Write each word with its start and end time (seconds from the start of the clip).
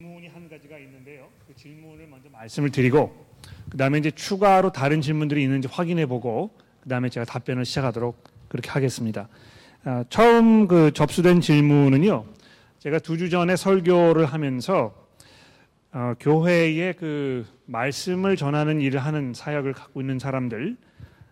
질문이 0.00 0.28
한 0.28 0.48
가지가 0.48 0.78
있는데요. 0.78 1.26
그 1.48 1.56
질문을 1.56 2.06
먼저 2.06 2.28
말씀을 2.30 2.70
드리고 2.70 3.26
그다음에 3.68 3.98
이제 3.98 4.12
추가로 4.12 4.70
다른 4.70 5.00
질문들이 5.00 5.42
있는지 5.42 5.66
확인해 5.66 6.06
보고 6.06 6.52
그다음에 6.84 7.08
제가 7.08 7.26
답변을 7.26 7.64
시작하도록 7.64 8.22
그렇게 8.48 8.70
하겠습니다. 8.70 9.28
아, 9.82 10.04
처음 10.08 10.68
그 10.68 10.92
접수된 10.92 11.40
질문은요. 11.40 12.26
제가 12.78 13.00
두 13.00 13.16
주 13.18 13.28
전에 13.28 13.56
설교를 13.56 14.24
하면서 14.26 14.94
어, 15.90 16.14
교회에 16.20 16.92
그 16.92 17.44
말씀을 17.66 18.36
전하는 18.36 18.80
일을 18.80 19.00
하는 19.00 19.34
사역을 19.34 19.72
갖고 19.72 20.00
있는 20.00 20.20
사람들 20.20 20.76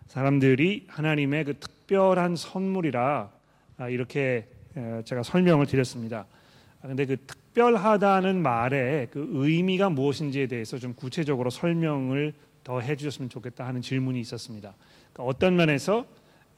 사람들이 0.08 0.86
하나님의 0.88 1.44
그 1.44 1.58
특별한 1.60 2.34
선물이라 2.34 3.30
아, 3.76 3.88
이렇게 3.88 4.48
에, 4.76 5.02
제가 5.04 5.22
설명을 5.22 5.66
드렸습니다. 5.66 6.26
아, 6.86 6.88
근데 6.88 7.04
그 7.04 7.16
특별하다는 7.16 8.40
말의 8.40 9.08
그 9.10 9.28
의미가 9.32 9.90
무엇인지에 9.90 10.46
대해서 10.46 10.78
좀 10.78 10.94
구체적으로 10.94 11.50
설명을 11.50 12.32
더 12.62 12.78
해주셨으면 12.78 13.28
좋겠다 13.28 13.66
하는 13.66 13.82
질문이 13.82 14.20
있었습니다. 14.20 14.72
그러니까 15.12 15.22
어떤 15.24 15.56
면에서 15.56 16.06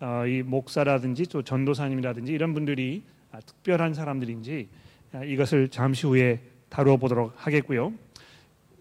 어, 0.01 0.27
이 0.27 0.43
목사라든지 0.43 1.25
또 1.31 1.43
전도사님이라든지 1.43 2.31
이런 2.31 2.53
분들이 2.53 3.05
아, 3.33 3.41
특별한 3.41 3.95
사람들인지 3.95 4.69
아, 5.13 5.25
이것을 5.25 5.69
잠시 5.69 6.07
후에 6.07 6.41
다루어 6.69 6.99
보도록 6.99 7.33
하겠고요. 7.37 7.95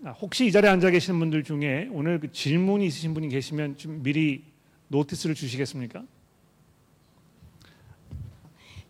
아, 0.03 0.11
혹시 0.11 0.47
이 0.47 0.51
자리에 0.51 0.69
앉아 0.69 0.91
계시는 0.91 1.17
분들 1.17 1.43
중에 1.43 1.87
오늘 1.93 2.19
그 2.19 2.29
질문이 2.29 2.87
있으신 2.87 3.13
분이 3.13 3.29
계시면 3.29 3.77
좀 3.77 4.03
미리 4.03 4.43
노티스를 4.89 5.33
주시겠습니까? 5.33 6.03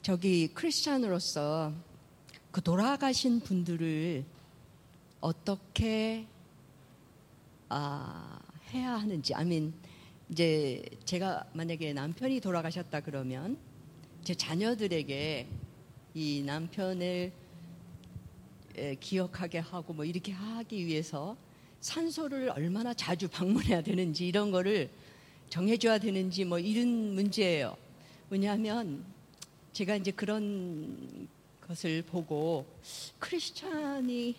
저기 0.02 0.48
크리스찬으로서 0.48 1.85
그 2.58 2.64
돌아가신 2.64 3.40
분들을 3.40 4.26
어떻게 5.22 6.26
아, 7.70 8.40
해야 8.74 8.94
하는지 8.94 9.36
아민 9.36 9.76
이제 10.32 10.84
제가 11.05 11.46
만약에 11.54 11.94
남편이 11.94 12.40
돌아가셨다 12.40 13.02
그러면 13.02 13.60
제 14.24 14.34
자녀들에게 14.34 15.48
이 16.16 16.44
남편을 16.48 17.32
에, 18.76 18.96
기억하게 18.96 19.60
하고 19.60 19.94
뭐 19.94 20.04
이렇게 20.04 20.32
하기 20.32 20.84
위해서 20.84 21.38
산소를 21.82 22.49
얼마나 22.49 22.92
자주 22.92 23.27
방문해야 23.30 23.84
되는지 23.84 24.27
이런 24.27 24.49
거를 24.49 24.90
정해줘야 25.52 25.99
되는지 25.99 26.44
뭐 26.44 26.58
이런 26.58 27.14
문제예요. 27.14 27.77
왜냐하면 28.32 29.05
제가 29.74 29.96
이제 29.96 30.10
그런 30.10 31.27
것을 31.68 32.01
보고 32.01 32.65
크리스찬이 33.20 34.35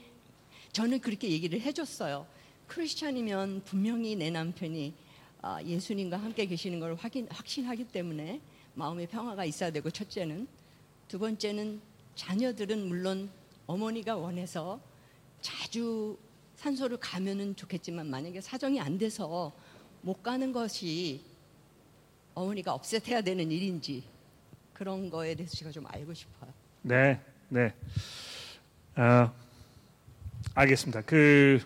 저는 0.72 1.00
그렇게 1.00 1.30
얘기를 1.30 1.60
해줬어요. 1.60 2.26
크리스찬이면 2.66 3.62
분명히 3.64 4.16
내 4.16 4.30
남편이 4.30 4.94
아, 5.40 5.62
예수님과 5.62 6.16
함께 6.16 6.46
계시는 6.46 6.80
걸 6.80 6.94
확인 6.94 7.28
확신하기 7.30 7.88
때문에 7.88 8.40
마음의 8.74 9.06
평화가 9.08 9.44
있어야 9.44 9.70
되고 9.70 9.90
첫째는 9.90 10.48
두 11.06 11.18
번째는 11.18 11.80
자녀들은 12.14 12.88
물론 12.88 13.30
어머니가 13.66 14.16
원해서 14.16 14.80
자주 15.40 16.18
산소를 16.56 16.96
가면은 16.96 17.54
좋겠지만 17.54 18.08
만약에 18.08 18.40
사정이 18.40 18.80
안 18.80 18.98
돼서 18.98 19.52
못 20.02 20.22
가는 20.22 20.52
것이 20.52 21.22
어머니가 22.34 22.74
업셋해야 22.74 23.20
되는 23.20 23.50
일인지 23.50 24.02
그런 24.72 25.10
거에 25.10 25.34
대해서 25.34 25.56
제가 25.56 25.70
좀 25.70 25.86
알고 25.86 26.14
싶어요. 26.14 26.57
네, 26.82 27.20
네. 27.48 27.74
어, 28.96 29.32
알겠습니다. 30.54 31.02
그 31.02 31.60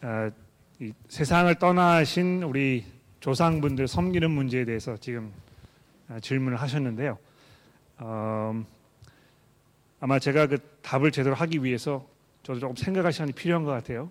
어, 0.00 0.30
이 0.78 0.92
세상을 1.08 1.52
떠나신 1.56 2.44
우리 2.44 2.84
조상분들 3.18 3.88
섬기는 3.88 4.30
문제에 4.30 4.64
대해서 4.64 4.96
지금 4.96 5.32
어, 6.08 6.18
질문을 6.20 6.60
하셨는데요. 6.60 7.18
어, 7.98 8.64
아마 9.98 10.18
제가 10.20 10.46
그 10.46 10.58
답을 10.82 11.10
제대로 11.10 11.34
하기 11.34 11.64
위해서 11.64 12.06
저도 12.44 12.60
조금 12.60 12.76
생각할 12.76 13.12
시간이 13.12 13.32
필요한 13.32 13.64
것 13.64 13.72
같아요. 13.72 14.10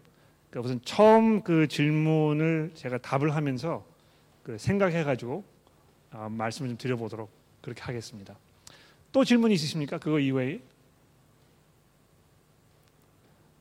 그러니까 0.50 0.68
우선 0.68 0.82
처음 0.84 1.42
그 1.42 1.68
질문을 1.68 2.72
제가 2.76 2.98
답을 2.98 3.34
하면서 3.34 3.86
그 4.44 4.58
생각해가지고 4.58 5.44
어, 6.12 6.28
말씀을 6.30 6.70
좀 6.70 6.78
드려보도록 6.78 7.30
그렇게 7.62 7.82
하겠습니다. 7.82 8.36
또 9.12 9.24
질문 9.26 9.52
있으십니까? 9.52 9.98
그거 9.98 10.20
이외에? 10.20 10.60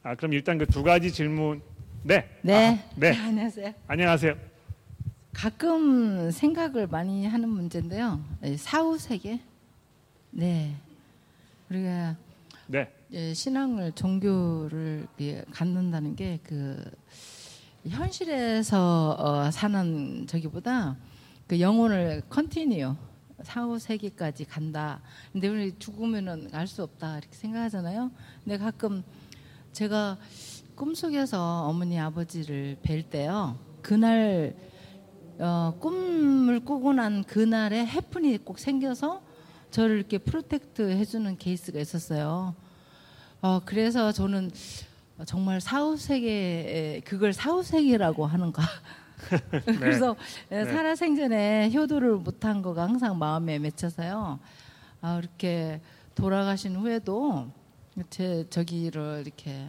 아 0.02 0.14
그럼 0.14 0.32
일단 0.32 0.58
그 0.58 0.66
두 0.66 0.82
가지 0.82 1.12
질문. 1.12 1.60
네. 2.02 2.28
네. 2.42 2.80
아, 2.82 2.90
네. 2.96 3.16
안녕하세요. 3.18 3.74
안녕하세요. 3.86 4.34
가끔 5.32 6.30
생각을 6.30 6.86
많이 6.86 7.26
하는 7.26 7.48
문제인데요. 7.48 8.22
예, 8.44 8.56
사후 8.56 8.98
세계. 8.98 9.40
네. 10.30 10.74
우리가 11.68 12.16
네. 12.66 12.90
예, 13.12 13.34
신앙을 13.34 13.92
종교를 13.92 15.06
예, 15.20 15.44
갖는다는 15.50 16.16
게 16.16 16.38
그 16.44 16.82
현실에서 17.88 19.16
어, 19.18 19.50
사는 19.50 20.26
저기보다 20.26 20.96
그 21.46 21.60
영혼을 21.60 22.22
continue 22.28 22.94
사후 23.42 23.78
세계까지 23.78 24.44
간다. 24.44 25.00
근데 25.32 25.48
우리 25.48 25.78
죽으면은 25.78 26.48
알 26.52 26.66
수 26.66 26.82
없다 26.82 27.18
이렇게 27.18 27.34
생각하잖아요. 27.34 28.10
근데 28.44 28.58
가끔 28.58 29.02
제가 29.72 30.18
꿈속에서 30.74 31.66
어머니 31.66 31.98
아버지를 31.98 32.76
뵐 32.82 33.02
때요. 33.02 33.58
그날 33.82 34.54
어, 35.38 35.74
꿈을 35.80 36.60
꾸고 36.60 36.92
난 36.92 37.24
그날에 37.24 37.86
happen이 37.86 38.38
꼭 38.38 38.58
생겨서 38.58 39.22
저를 39.70 39.96
이렇게 39.98 40.18
protect 40.18 40.90
해주는 40.90 41.36
케이스가 41.38 41.80
있었어요. 41.80 42.54
어, 43.40 43.60
그래서 43.64 44.12
저는 44.12 44.50
정말 45.26 45.60
사후 45.60 45.96
세계 45.96 47.00
그걸 47.04 47.32
사후 47.32 47.62
세계라고 47.62 48.26
하는가. 48.26 48.62
그래서 49.78 50.16
네. 50.48 50.64
살아 50.64 50.94
생전에 50.94 51.70
효도를 51.72 52.16
못한 52.16 52.62
거가 52.62 52.82
항상 52.82 53.18
마음에 53.18 53.58
맺혀서요. 53.58 54.40
아, 55.02 55.18
이렇게 55.18 55.80
돌아가신 56.14 56.76
후에도 56.76 57.50
제 58.08 58.44
저기를 58.50 59.22
이렇게 59.24 59.66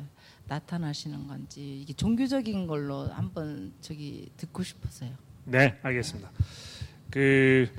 나타나시는 0.47 1.28
건지 1.28 1.79
이게 1.81 1.94
종교적인 1.94 2.67
걸로 2.67 3.07
한번 3.07 3.72
저기 3.81 4.29
듣고 4.38 4.63
싶어서요. 4.63 5.12
네, 5.45 5.78
알겠습니다. 5.81 6.29
그 7.09 7.69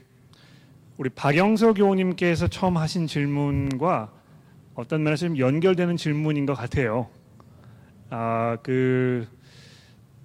우리 0.97 1.10
박영서 1.10 1.75
교우님께서 1.75 2.49
처음 2.49 2.77
하신 2.77 3.06
질문과 3.06 4.12
어떤 4.75 5.03
면에서 5.03 5.27
좀 5.27 5.39
연결되는 5.39 5.97
질문인 5.97 6.47
것 6.47 6.54
같아요. 6.54 7.09
아, 8.10 8.56
그 8.62 9.27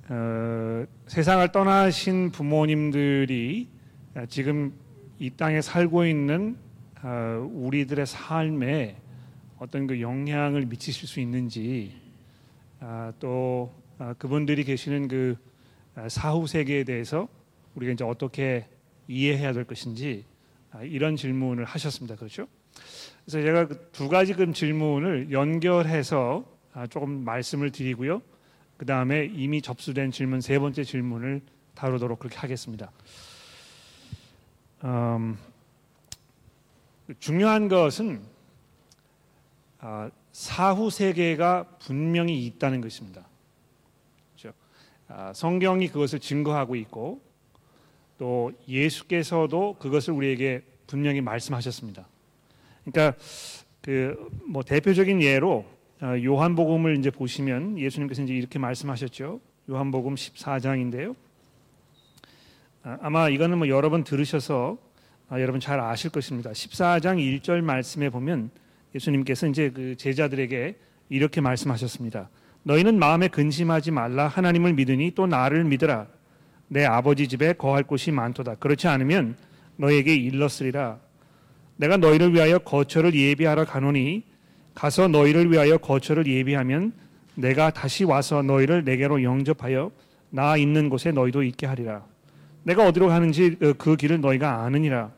어, 0.09 0.85
세상을 1.07 1.51
떠나신 1.51 2.31
부모님들이 2.31 3.67
지금 4.29 4.73
이 5.19 5.29
땅에 5.31 5.61
살고 5.61 6.05
있는 6.05 6.57
어, 7.03 7.47
우리들의 7.51 8.05
삶에 8.05 8.97
어떤 9.59 9.87
그 9.87 9.99
영향을 9.99 10.65
미치실 10.65 11.07
수 11.07 11.19
있는지 11.19 11.99
아, 12.79 13.11
또 13.19 13.73
아, 13.97 14.13
그분들이 14.13 14.63
계시는 14.63 15.07
그 15.07 15.35
아, 15.95 16.07
사후 16.07 16.47
세계에 16.47 16.83
대해서 16.83 17.27
우리가 17.75 17.93
이제 17.93 18.03
어떻게 18.03 18.67
이해해야 19.07 19.51
될 19.51 19.65
것인지 19.65 20.25
아, 20.71 20.83
이런 20.83 21.15
질문을 21.15 21.65
하셨습니다. 21.65 22.15
그렇죠? 22.15 22.47
그래서 23.25 23.41
제가 23.45 23.67
그 23.67 23.89
두 23.91 24.09
가지 24.09 24.33
그 24.33 24.53
질문을 24.53 25.31
연결해서 25.31 26.45
아, 26.73 26.87
조금 26.87 27.25
말씀을 27.25 27.71
드리고요. 27.71 28.21
그 28.77 28.85
다음에 28.85 29.25
이미 29.25 29.61
접수된 29.61 30.11
질문 30.11 30.41
세 30.41 30.59
번째 30.59 30.83
질문을 30.83 31.41
다루도록 31.75 32.19
그렇게 32.19 32.37
하겠습니다. 32.37 32.91
음, 34.83 35.37
중요한 37.19 37.67
것은 37.67 38.21
아, 39.79 40.09
사후 40.31 40.89
세계가 40.89 41.77
분명히 41.79 42.45
있다는 42.45 42.81
것입니다. 42.81 43.27
그렇죠? 44.35 44.55
아, 45.07 45.33
성경이 45.33 45.87
그것을 45.87 46.19
증거하고 46.19 46.75
있고 46.75 47.21
또 48.17 48.51
예수께서도 48.67 49.77
그것을 49.79 50.13
우리에게 50.13 50.63
분명히 50.87 51.21
말씀하셨습니다. 51.21 52.07
그러니까 52.83 53.17
그 53.81 54.37
뭐 54.47 54.63
대표적인 54.63 55.21
예로 55.21 55.59
어, 55.59 55.76
요한복음을 56.01 56.97
이제 56.97 57.09
보시면 57.09 57.79
예수님께서 57.79 58.21
이제 58.23 58.33
이렇게 58.33 58.59
말씀하셨죠. 58.59 59.39
요한복음 59.69 60.15
14장인데요. 60.15 61.15
아, 62.83 62.97
아마 63.01 63.29
이거는 63.29 63.57
뭐 63.57 63.67
여러 63.67 63.89
번 63.89 64.03
들으셔서 64.03 64.77
아, 65.29 65.41
여러분 65.41 65.59
잘 65.59 65.79
아실 65.79 66.11
것입니다. 66.11 66.51
14장 66.51 67.17
1절 67.17 67.61
말씀에 67.61 68.09
보면 68.09 68.51
예수님께서 68.93 69.47
이제 69.47 69.71
그 69.71 69.95
제자들에게 69.97 70.75
이렇게 71.09 71.41
말씀하셨습니다. 71.41 72.29
너희는 72.63 72.99
마음에 72.99 73.27
근심하지 73.27 73.91
말라 73.91 74.27
하나님을 74.27 74.73
믿으니 74.73 75.11
또 75.15 75.25
나를 75.25 75.63
믿으라 75.63 76.07
내 76.67 76.85
아버지 76.85 77.27
집에 77.27 77.53
거할 77.53 77.83
곳이 77.83 78.11
많도다. 78.11 78.55
그렇지 78.55 78.87
않으면 78.87 79.35
너에게 79.77 80.15
일렀으리라. 80.15 80.99
내가 81.77 81.97
너희를 81.97 82.33
위하여 82.33 82.59
거처를 82.59 83.15
예비하러 83.15 83.65
가노니 83.65 84.23
가서 84.77 85.07
너희를 85.07 85.51
위하여 85.51 85.79
거처를 85.79 86.27
예비하면 86.27 86.93
내가 87.33 87.71
다시 87.71 88.03
와서 88.03 88.43
너희를 88.43 88.83
내게로 88.83 89.23
영접하여 89.23 89.91
나 90.29 90.55
있는 90.55 90.87
곳에 90.87 91.11
너희도 91.11 91.41
있게 91.41 91.65
하리라. 91.65 92.05
내가 92.61 92.85
어디로 92.87 93.07
가는지 93.07 93.57
어, 93.63 93.73
그 93.75 93.95
길을 93.95 94.21
너희가 94.21 94.61
아느니라. 94.61 95.11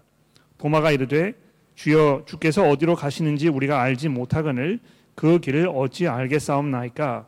보마가 0.59 0.93
이르되 0.93 1.33
주여 1.75 2.23
주께서 2.25 2.69
어디로 2.69 2.95
가시는지 2.95 3.49
우리가 3.49 3.81
알지 3.81 4.07
못하거늘 4.07 4.79
그 5.13 5.39
길을 5.39 5.69
어찌 5.75 6.07
알겠사옵나이까. 6.07 7.27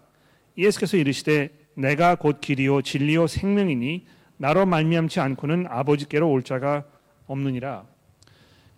예수께서 0.58 0.96
이르시되 0.96 1.50
내가 1.74 2.16
곧 2.16 2.40
길이요 2.40 2.82
진리요 2.82 3.28
생명이니 3.28 4.06
나로 4.38 4.66
말미암지 4.66 5.20
않고는 5.20 5.66
아버지께로 5.68 6.32
올 6.32 6.44
자가 6.44 6.86
없느니라. 7.28 7.84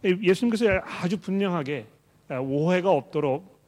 예수님께서 0.04 0.66
아주 1.04 1.20
분명하게 1.20 1.86
아, 1.88 1.93
오해가 2.30 2.92
없도록 2.92 3.60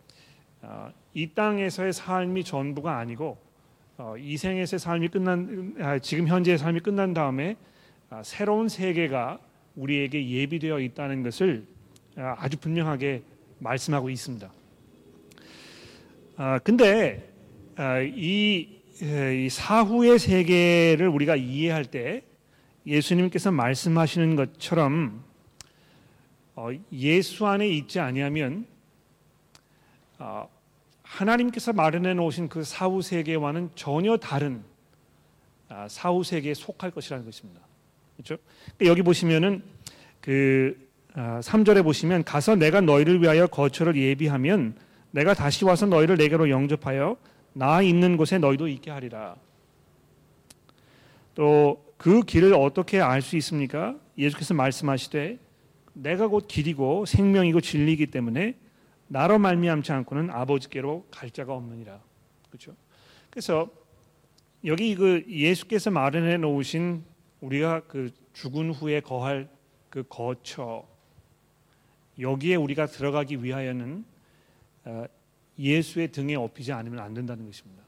아, 0.61 0.91
이 1.13 1.27
땅에서의 1.33 1.93
삶이 1.93 2.43
전부가 2.43 2.97
아니고 2.97 3.37
어, 3.97 4.15
이 4.17 4.37
생에서의 4.37 4.79
삶이 4.79 5.09
끝난 5.09 5.75
아, 5.79 5.99
지금 5.99 6.27
현재의 6.27 6.57
삶이 6.57 6.79
끝난 6.79 7.13
다음에 7.13 7.55
새로운 8.23 8.69
세계가 8.69 9.39
우리에게 9.75 10.29
예비되어 10.29 10.79
있다는 10.79 11.23
것을 11.23 11.65
아주 12.15 12.57
분명하게 12.57 13.23
말씀하고 13.59 14.09
있습니다. 14.09 14.49
근데 16.63 17.29
이 18.13 19.49
사후의 19.51 20.19
세계를 20.19 21.09
우리가 21.09 21.35
이해할 21.35 21.83
때 21.83 22.23
예수님께서 22.85 23.51
말씀하시는 23.51 24.35
것처럼 24.37 25.23
어, 25.23 25.34
예수 26.91 27.45
안에 27.45 27.67
있지 27.67 27.99
아니하면 27.99 28.65
어, 30.19 30.49
하나님께서 31.03 31.73
마련해 31.73 32.13
놓으신 32.13 32.49
그 32.49 32.63
사후 32.63 33.01
세계와는 33.01 33.71
전혀 33.75 34.17
다른 34.17 34.63
아, 35.67 35.87
사후 35.89 36.23
세계에 36.23 36.53
속할 36.53 36.91
것이라는 36.91 37.25
것입니다. 37.25 37.61
그렇죠? 38.15 38.37
그러니까 38.77 38.85
여기 38.85 39.01
보시면은 39.01 39.63
그 40.21 40.89
3절에 41.13 41.79
아, 41.79 41.83
보시면 41.83 42.23
가서 42.23 42.55
내가 42.55 42.81
너희를 42.81 43.21
위하여 43.21 43.47
거처를 43.47 43.95
예비하면 43.97 44.77
내가 45.11 45.33
다시 45.33 45.65
와서 45.65 45.85
너희를 45.85 46.17
내게로 46.17 46.49
영접하여 46.49 47.17
나 47.53 47.81
있는 47.81 48.17
곳에 48.17 48.37
너희도 48.37 48.67
있게 48.67 48.91
하리라. 48.91 49.35
또 51.35 51.85
그 51.97 52.21
길을 52.21 52.53
어떻게 52.53 53.01
알 53.01 53.21
수 53.21 53.37
있습니까? 53.37 53.95
예수께서 54.17 54.53
말씀하시되 54.53 55.39
내가 55.95 56.27
곧 56.27 56.47
길이고 56.47 57.05
생명이고 57.05 57.61
진리이기 57.61 58.07
때문에 58.07 58.55
나로 59.07 59.39
말미암지 59.39 59.91
않고는 59.91 60.29
아버지께로 60.29 61.07
갈 61.09 61.31
자가 61.31 61.53
없느니라. 61.53 61.99
그렇죠? 62.49 62.75
그래서 63.29 63.69
여기 64.63 64.95
그 64.95 65.23
예수께서 65.27 65.91
마련해 65.91 66.37
놓으신 66.37 67.03
우리가 67.41 67.81
그 67.81 68.11
죽은 68.33 68.71
후에 68.71 68.99
거할 68.99 69.49
그 69.89 70.03
거처 70.07 70.85
여기에 72.19 72.55
우리가 72.55 72.87
들어가기 72.87 73.43
위하여는 73.43 74.05
어, 74.85 75.05
예수의 75.57 76.11
등에 76.11 76.35
업히지 76.35 76.71
않으면 76.71 76.99
안 76.99 77.13
된다는 77.13 77.45
것입니다. 77.45 77.83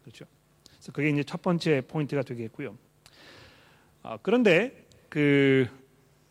그렇죠? 0.00 0.24
그래서 0.68 0.92
그게 0.92 1.10
이제 1.10 1.22
첫 1.22 1.42
번째 1.42 1.82
포인트가 1.82 2.22
되겠고요. 2.22 2.76
아, 4.02 4.18
그런데 4.22 4.86
그 5.08 5.66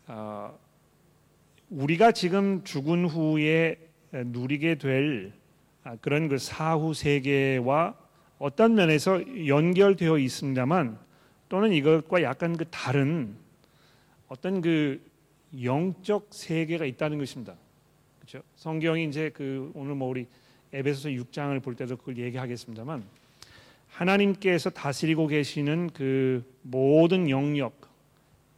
아, 0.06 0.52
우리가 1.70 2.12
지금 2.12 2.62
죽은 2.64 3.06
후에 3.06 3.78
누리게 4.12 4.76
될 4.76 5.32
아, 5.82 5.96
그런 5.96 6.28
그 6.28 6.38
사후 6.38 6.94
세계와 6.94 7.94
어떤 8.38 8.74
면에서 8.74 9.22
연결되어 9.46 10.18
있습니다만 10.18 10.98
또는 11.48 11.72
이것과 11.72 12.22
약간 12.22 12.56
그 12.56 12.64
다른 12.70 13.36
어떤 14.28 14.60
그 14.60 15.00
영적 15.62 16.28
세계가 16.30 16.84
있다는 16.84 17.18
것입니다. 17.18 17.54
그렇죠? 18.18 18.42
성경이 18.56 19.04
이제 19.04 19.30
그 19.34 19.70
오늘 19.74 19.94
뭐 19.94 20.08
우리 20.08 20.26
에베소서 20.72 21.10
6장을 21.10 21.62
볼 21.62 21.76
때도 21.76 21.96
그걸 21.96 22.18
얘기하겠습니다만 22.18 23.04
하나님께서 23.88 24.70
다스리고 24.70 25.26
계시는 25.28 25.90
그 25.90 26.44
모든 26.62 27.30
영역 27.30 27.88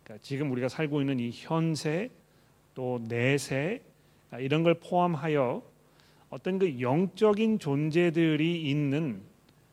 그러니까 0.02 0.22
지금 0.24 0.50
우리가 0.52 0.68
살고 0.68 1.00
있는 1.00 1.20
이 1.20 1.30
현세 1.32 2.10
또 2.76 3.00
내세 3.08 3.80
이런 4.38 4.62
걸 4.62 4.74
포함하여 4.74 5.62
어떤 6.28 6.58
그 6.58 6.78
영적인 6.78 7.58
존재들이 7.58 8.68
있는 8.68 9.22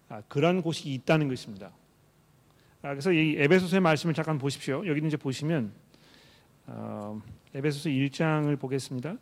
아, 0.07 0.21
그런 0.29 0.61
곳이 0.61 0.87
있다는 0.93 1.27
것입니다. 1.27 1.71
아, 2.81 2.89
그래서 2.89 3.11
이 3.11 3.35
에베소서의 3.37 3.81
말씀을 3.81 4.13
잠깐 4.13 4.37
보십시오. 4.37 4.87
여기 4.87 5.05
이제 5.05 5.17
보시면 5.17 5.73
어, 6.67 7.21
에베소서 7.53 7.89
1장을 7.89 8.57
보겠습니다. 8.57 9.17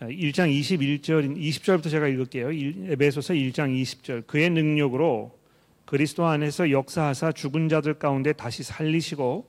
1장 0.00 0.50
21절 0.50 1.38
20절부터 1.38 1.90
제가 1.90 2.08
읽을게요. 2.08 2.50
에베소서 2.90 3.34
1장 3.34 3.80
20절 3.80 4.26
그의 4.26 4.50
능력으로 4.50 5.43
그리스도 5.84 6.26
안에서 6.26 6.70
역사하사 6.70 7.32
죽은 7.32 7.68
자들 7.68 7.94
가운데 7.94 8.32
다시 8.32 8.62
살리시고 8.62 9.46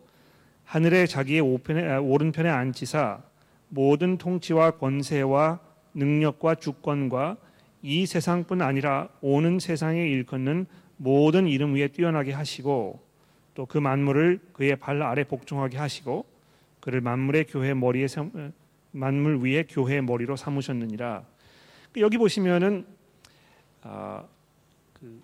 하늘에 0.63 1.05
자기의 1.05 1.41
오편에, 1.41 1.87
아, 1.89 1.99
오른편에 1.99 2.49
앉히사 2.49 3.21
모든 3.69 4.17
통치와 4.17 4.71
권세와 4.71 5.59
능력과 5.93 6.55
주권과 6.55 7.37
이 7.81 8.05
세상뿐 8.05 8.61
아니라 8.61 9.09
오는 9.21 9.59
세상에 9.59 10.05
일컫는 10.07 10.65
모든 10.97 11.47
이름 11.47 11.75
위에 11.75 11.87
뛰어나게 11.89 12.33
하시고 12.33 12.99
또 13.53 13.65
그 13.65 13.77
만물을 13.77 14.39
그의 14.53 14.75
발 14.75 15.01
아래 15.01 15.23
복종하게 15.23 15.77
하시고 15.77 16.25
그를 16.81 17.01
만물의 17.01 17.45
교회 17.45 17.73
머리에 17.73 18.05
만물 18.91 19.39
위에 19.41 19.65
교회 19.67 20.01
머리로 20.01 20.35
삼으셨느니라. 20.35 21.23
그 21.93 22.01
여기 22.01 22.17
보시면은 22.17 22.85
아, 23.81 24.23
그 24.93 25.21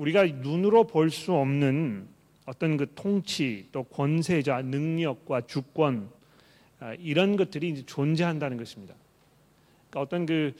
우리가 0.00 0.24
눈으로 0.24 0.86
볼 0.86 1.10
수 1.10 1.34
없는 1.34 2.08
어떤 2.46 2.78
그 2.78 2.90
통치 2.94 3.68
또 3.70 3.82
권세자 3.84 4.62
능력과 4.62 5.42
주권 5.42 6.10
아, 6.78 6.94
이런 6.94 7.36
것들이 7.36 7.84
존재한다는 7.84 8.56
것입니다. 8.56 8.94
그러니까 9.90 10.00
어떤 10.00 10.24
그 10.24 10.54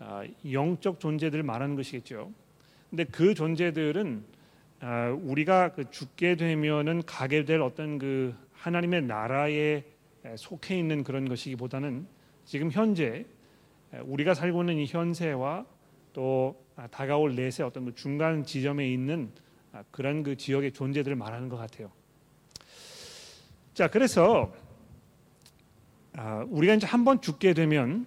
아, 0.00 0.24
영적 0.50 0.98
존재들을 0.98 1.44
말하는 1.44 1.76
것이겠죠. 1.76 2.32
근데 2.90 3.04
그 3.04 3.34
존재들은 3.34 4.24
아, 4.80 5.16
우리가 5.22 5.72
그 5.72 5.88
죽게 5.90 6.34
되면은 6.34 7.02
가게 7.06 7.44
될 7.44 7.62
어떤 7.62 7.98
그 7.98 8.34
하나님의 8.54 9.02
나라에 9.02 9.84
속해 10.36 10.76
있는 10.76 11.04
그런 11.04 11.28
것이기보다는 11.28 12.06
지금 12.44 12.72
현재 12.72 13.24
우리가 13.92 14.34
살고 14.34 14.62
있는 14.62 14.78
이 14.78 14.86
현세와 14.86 15.64
또 16.12 16.63
다가올 16.90 17.34
내세 17.34 17.62
어떤 17.62 17.84
그 17.84 17.94
중간 17.94 18.44
지점에 18.44 18.88
있는 18.88 19.30
그런 19.90 20.22
그 20.22 20.36
지역의 20.36 20.72
존재들을 20.72 21.16
말하는 21.16 21.48
것 21.48 21.56
같아요. 21.56 21.90
자, 23.74 23.88
그래서 23.88 24.52
우리가 26.48 26.74
이제 26.74 26.86
한번 26.86 27.20
죽게 27.20 27.54
되면 27.54 28.06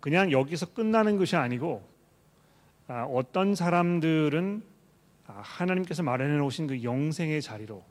그냥 0.00 0.30
여기서 0.30 0.72
끝나는 0.72 1.18
것이 1.18 1.36
아니고 1.36 1.82
어떤 2.88 3.54
사람들은 3.54 4.62
하나님께서 5.24 6.02
마련해 6.04 6.36
놓으신 6.36 6.68
그 6.68 6.84
영생의 6.84 7.42
자리로 7.42 7.82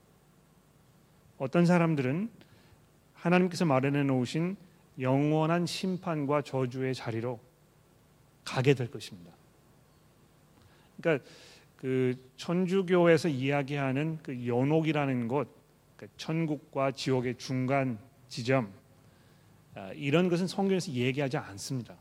어떤 1.38 1.66
사람들은 1.66 2.30
하나님께서 3.14 3.66
마련해 3.66 4.04
놓으신 4.04 4.56
영원한 5.02 5.66
심판과 5.66 6.44
저주의 6.44 6.96
자리로 6.96 7.40
가게 8.46 8.74
될 8.74 8.90
것입니다. 8.90 9.34
그러니까 11.02 11.26
그 11.76 12.16
천주교에서 12.38 13.28
이야기하는 13.28 14.20
그 14.24 14.48
연옥이라는 14.48 15.28
곳, 15.28 15.50
그러니까 15.98 16.18
천국과 16.18 16.92
지옥의 16.92 17.38
중간 17.38 18.00
지점 18.30 18.72
아, 19.74 19.92
이런 19.94 20.30
것은 20.30 20.48
성경에서 20.48 20.92
얘기하지 20.92 21.38
않습니다. 21.38 21.96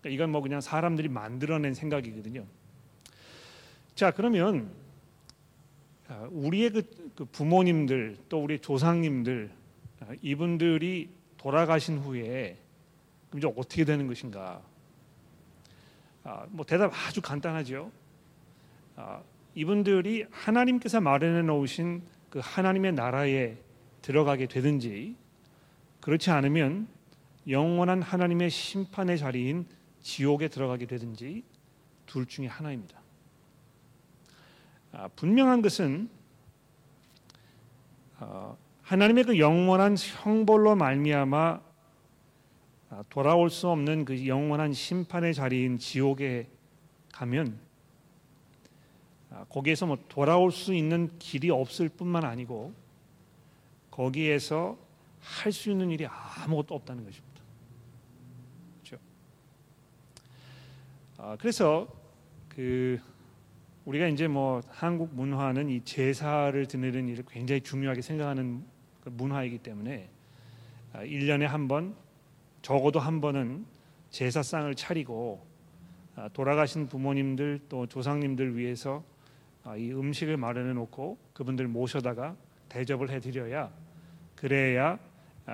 그러니까 0.00 0.14
이건 0.14 0.32
뭐 0.32 0.40
그냥 0.40 0.60
사람들이 0.60 1.08
만들어낸 1.08 1.72
생각이거든요. 1.74 2.44
자 3.94 4.10
그러면 4.10 4.70
아, 6.08 6.28
우리의 6.30 6.70
그, 6.70 7.12
그 7.14 7.24
부모님들 7.26 8.18
또 8.28 8.42
우리 8.42 8.58
조상님들 8.58 9.50
아, 10.00 10.06
이분들이 10.20 11.10
돌아가신 11.38 11.98
후에 11.98 12.58
이제 13.36 13.46
어떻게 13.56 13.84
되는 13.84 14.06
것인가? 14.06 14.62
아, 16.26 16.44
뭐 16.48 16.66
대답 16.66 16.92
아주 16.92 17.22
간단하죠. 17.22 17.92
아, 18.96 19.22
이분들이 19.54 20.26
하나님께서 20.30 21.00
마련해 21.00 21.42
놓으신 21.42 22.02
그 22.30 22.40
하나님의 22.42 22.94
나라에 22.94 23.56
들어가게 24.02 24.46
되든지 24.46 25.14
그렇지 26.00 26.30
않으면 26.30 26.88
영원한 27.48 28.02
하나님의 28.02 28.50
심판의 28.50 29.18
자리인 29.18 29.66
지옥에 30.00 30.48
들어가게 30.48 30.86
되든지 30.86 31.44
둘 32.06 32.26
중에 32.26 32.48
하나입니다. 32.48 33.00
아, 34.92 35.08
분명한 35.14 35.62
것은 35.62 36.10
어, 38.18 38.56
하나님의 38.82 39.24
그 39.24 39.38
영원한 39.38 39.96
형벌로 39.96 40.74
말미암아 40.74 41.38
아, 41.38 41.65
돌아올 43.08 43.50
수 43.50 43.68
없는 43.68 44.04
그 44.04 44.26
영원한 44.26 44.72
심판의 44.72 45.34
자리인 45.34 45.78
지옥에 45.78 46.48
가면 47.12 47.58
아, 49.30 49.44
거기에서 49.48 49.86
뭐 49.86 49.98
돌아올 50.08 50.52
수 50.52 50.74
있는 50.74 51.10
길이 51.18 51.50
없을 51.50 51.88
뿐만 51.88 52.24
아니고 52.24 52.72
거기에서 53.90 54.78
할 55.20 55.50
수 55.52 55.70
있는 55.70 55.90
일이 55.90 56.06
아무것도 56.06 56.74
없다는 56.74 57.04
것입니다. 57.04 57.40
그렇죠? 58.84 59.02
아, 61.18 61.36
그래서 61.40 61.88
그 62.48 63.00
우리가 63.84 64.06
이제 64.06 64.28
뭐 64.28 64.60
한국 64.68 65.14
문화는 65.14 65.68
이 65.68 65.84
제사를 65.84 66.66
드리는 66.66 67.08
일을 67.08 67.24
굉장히 67.28 67.60
중요하게 67.60 68.02
생각하는 68.02 68.64
그 69.02 69.08
문화이기 69.08 69.58
때문에 69.58 70.08
1년에 70.94 71.42
한 71.42 71.66
번 71.68 71.94
적어도 72.66 72.98
한 72.98 73.20
번은 73.20 73.64
제사상을 74.10 74.74
차리고 74.74 75.46
돌아가신 76.32 76.88
부모님들 76.88 77.60
또 77.68 77.86
조상님들 77.86 78.56
위해서 78.56 79.04
이 79.76 79.92
음식을 79.92 80.36
마련해 80.36 80.72
놓고 80.72 81.16
그분들 81.32 81.68
모셔다가 81.68 82.34
대접을 82.68 83.10
해 83.10 83.20
드려야 83.20 83.70
그래야 84.34 84.98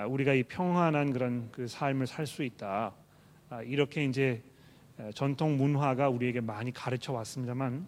우리가 0.09 0.33
이 0.33 0.43
평안한 0.45 1.13
그런 1.13 1.51
그 1.53 1.69
삶을 1.69 2.07
살 2.07 2.27
수 2.27 2.45
있다. 2.45 2.95
이렇게 3.67 4.07
이제 4.07 4.43
전통 5.15 5.59
문화가 5.59 6.09
우리에게 6.09 6.41
많이 6.41 6.73
가르쳐 6.73 7.13
왔습니다만 7.13 7.87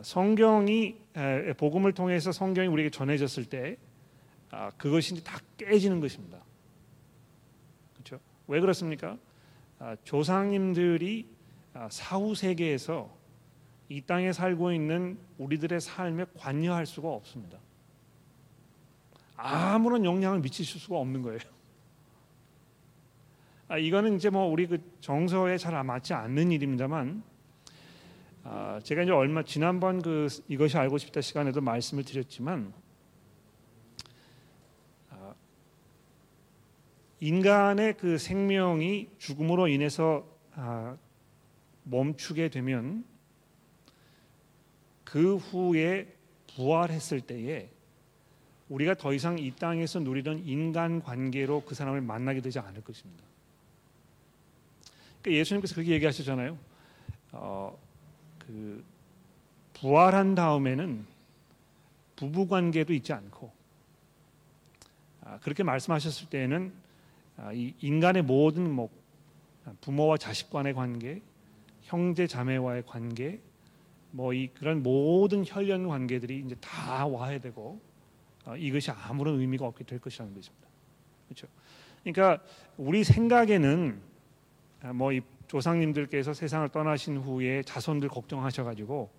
성경이 0.00 0.96
복음을 1.58 1.92
통해서 1.92 2.32
성경이 2.32 2.66
우리에게 2.68 2.88
전해졌을 2.88 3.44
때 3.44 3.76
아, 4.52 4.70
그것이 4.78 5.22
다 5.22 5.38
깨지는 5.58 6.00
것입니다. 6.00 6.38
왜 8.50 8.58
그렇습니까? 8.60 9.16
아, 9.78 9.96
조상님들이 10.02 11.24
아, 11.72 11.88
사후 11.88 12.34
세계에서 12.34 13.08
이 13.88 14.00
땅에 14.00 14.32
살고 14.32 14.72
있는 14.72 15.18
우리들의 15.38 15.80
삶에 15.80 16.26
관여할 16.36 16.84
수가 16.84 17.08
없습니다. 17.08 17.58
아무런 19.36 20.04
영향을 20.04 20.40
미치실 20.40 20.80
수가 20.80 20.98
없는 20.98 21.22
거예요. 21.22 21.38
아, 23.68 23.78
이거는 23.78 24.16
이제 24.16 24.30
뭐 24.30 24.46
우리 24.46 24.66
그 24.66 24.78
정서에 25.00 25.56
잘 25.56 25.82
맞지 25.84 26.12
않는 26.12 26.50
일입니다만, 26.50 27.22
아, 28.42 28.80
제가 28.82 29.04
이제 29.04 29.12
얼마 29.12 29.44
지난번 29.44 30.02
그 30.02 30.26
이것이 30.48 30.76
알고 30.76 30.98
싶다 30.98 31.20
시간에도 31.20 31.60
말씀을 31.60 32.02
드렸지만, 32.02 32.72
인간의 37.20 37.96
그 37.98 38.18
생명이 38.18 39.10
죽음으로 39.18 39.68
인해서 39.68 40.26
아, 40.54 40.96
멈추게 41.84 42.48
되면 42.48 43.04
그 45.04 45.36
후에 45.36 46.14
부활했을 46.54 47.20
때에 47.20 47.68
우리가 48.68 48.94
더 48.94 49.12
이상 49.12 49.38
이 49.38 49.50
땅에서 49.50 49.98
누리던 49.98 50.46
인간 50.46 51.02
관계로 51.02 51.64
그 51.64 51.74
사람을 51.74 52.00
만나게 52.00 52.40
되지 52.40 52.58
않을 52.60 52.82
것입니다. 52.82 53.24
그러니까 55.20 55.40
예수님께서 55.40 55.74
그렇게 55.74 55.92
얘기하셨잖아요. 55.92 56.56
어, 57.32 57.78
그 58.38 58.84
부활한 59.74 60.34
다음에는 60.34 61.04
부부 62.16 62.48
관계도 62.48 62.92
있지 62.94 63.12
않고 63.12 63.52
아, 65.22 65.38
그렇게 65.40 65.62
말씀하셨을 65.62 66.28
때에는 66.28 66.72
인간의 67.80 68.22
모든 68.22 68.70
뭐 68.70 68.90
부모와 69.80 70.16
자식 70.16 70.50
간의 70.50 70.74
관계, 70.74 71.22
형제 71.82 72.26
자매와의 72.26 72.84
관계, 72.86 73.40
뭐 74.12 74.32
이 74.32 74.48
그런 74.48 74.82
모든 74.82 75.44
혈연 75.46 75.88
관계들이 75.88 76.42
이제 76.44 76.56
다 76.60 77.06
와해되고 77.06 77.80
어, 78.46 78.56
이것이 78.56 78.90
아무런 78.90 79.38
의미가 79.38 79.66
없게 79.66 79.84
될 79.84 79.98
것이라는 79.98 80.34
것입니다. 80.34 80.68
그렇죠? 81.28 81.46
그러니까 82.02 82.42
우리 82.76 83.04
생각에는 83.04 84.00
아, 84.82 84.92
뭐이 84.92 85.20
조상님들께서 85.46 86.32
세상을 86.32 86.68
떠나신 86.70 87.18
후에 87.18 87.62
자손들 87.62 88.08
걱정하셔가지고 88.08 89.10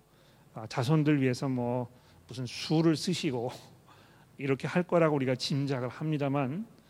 아, 0.54 0.66
자손들 0.66 1.22
위해서 1.22 1.48
뭐 1.48 1.88
무슨 2.26 2.46
수를 2.46 2.96
쓰시고 2.96 3.50
이렇게 4.38 4.66
할 4.66 4.82
거라고 4.82 5.14
우리가 5.16 5.36
짐작을 5.36 5.88
합니다만 5.88 6.66
아, 6.66 6.81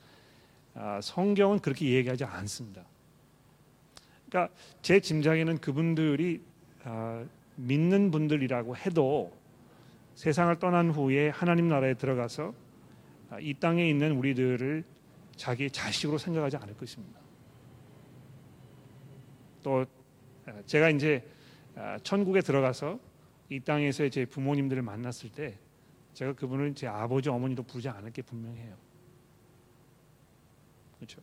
성경은 1.03 1.61
그렇게 1.61 1.91
얘기하지 1.91 2.25
않습니다. 2.25 2.85
그러니까 4.29 4.55
제 4.81 5.01
짐작에는 5.01 5.59
그분들이 5.59 6.41
아, 6.85 7.25
믿는 7.57 8.11
분들이라고 8.11 8.77
해도 8.77 9.33
세상을 10.15 10.59
떠난 10.59 10.91
후에 10.91 11.29
하나님 11.29 11.69
나라에 11.69 11.95
들어가서 11.95 12.55
아, 13.31 13.39
이 13.41 13.55
땅에 13.55 13.89
있는 13.89 14.13
우리들을 14.13 14.85
자기 15.37 15.71
자식으로 15.71 16.19
생각하지 16.19 16.57
않을 16.57 16.77
것입니다. 16.77 17.21
또 19.63 19.85
제가 20.67 20.91
이제 20.91 21.27
천국에 22.03 22.41
들어가서 22.41 22.99
이 23.49 23.61
땅에서 23.61 24.09
제 24.09 24.25
부모님들을 24.25 24.83
만났을 24.83 25.31
때 25.31 25.57
제가 26.15 26.33
그분을 26.35 26.75
제 26.75 26.87
아버지 26.87 27.29
어머니도 27.29 27.63
부르지 27.63 27.89
않을 27.89 28.13
게 28.13 28.23
분명해요. 28.23 28.77
그렇죠. 31.03 31.21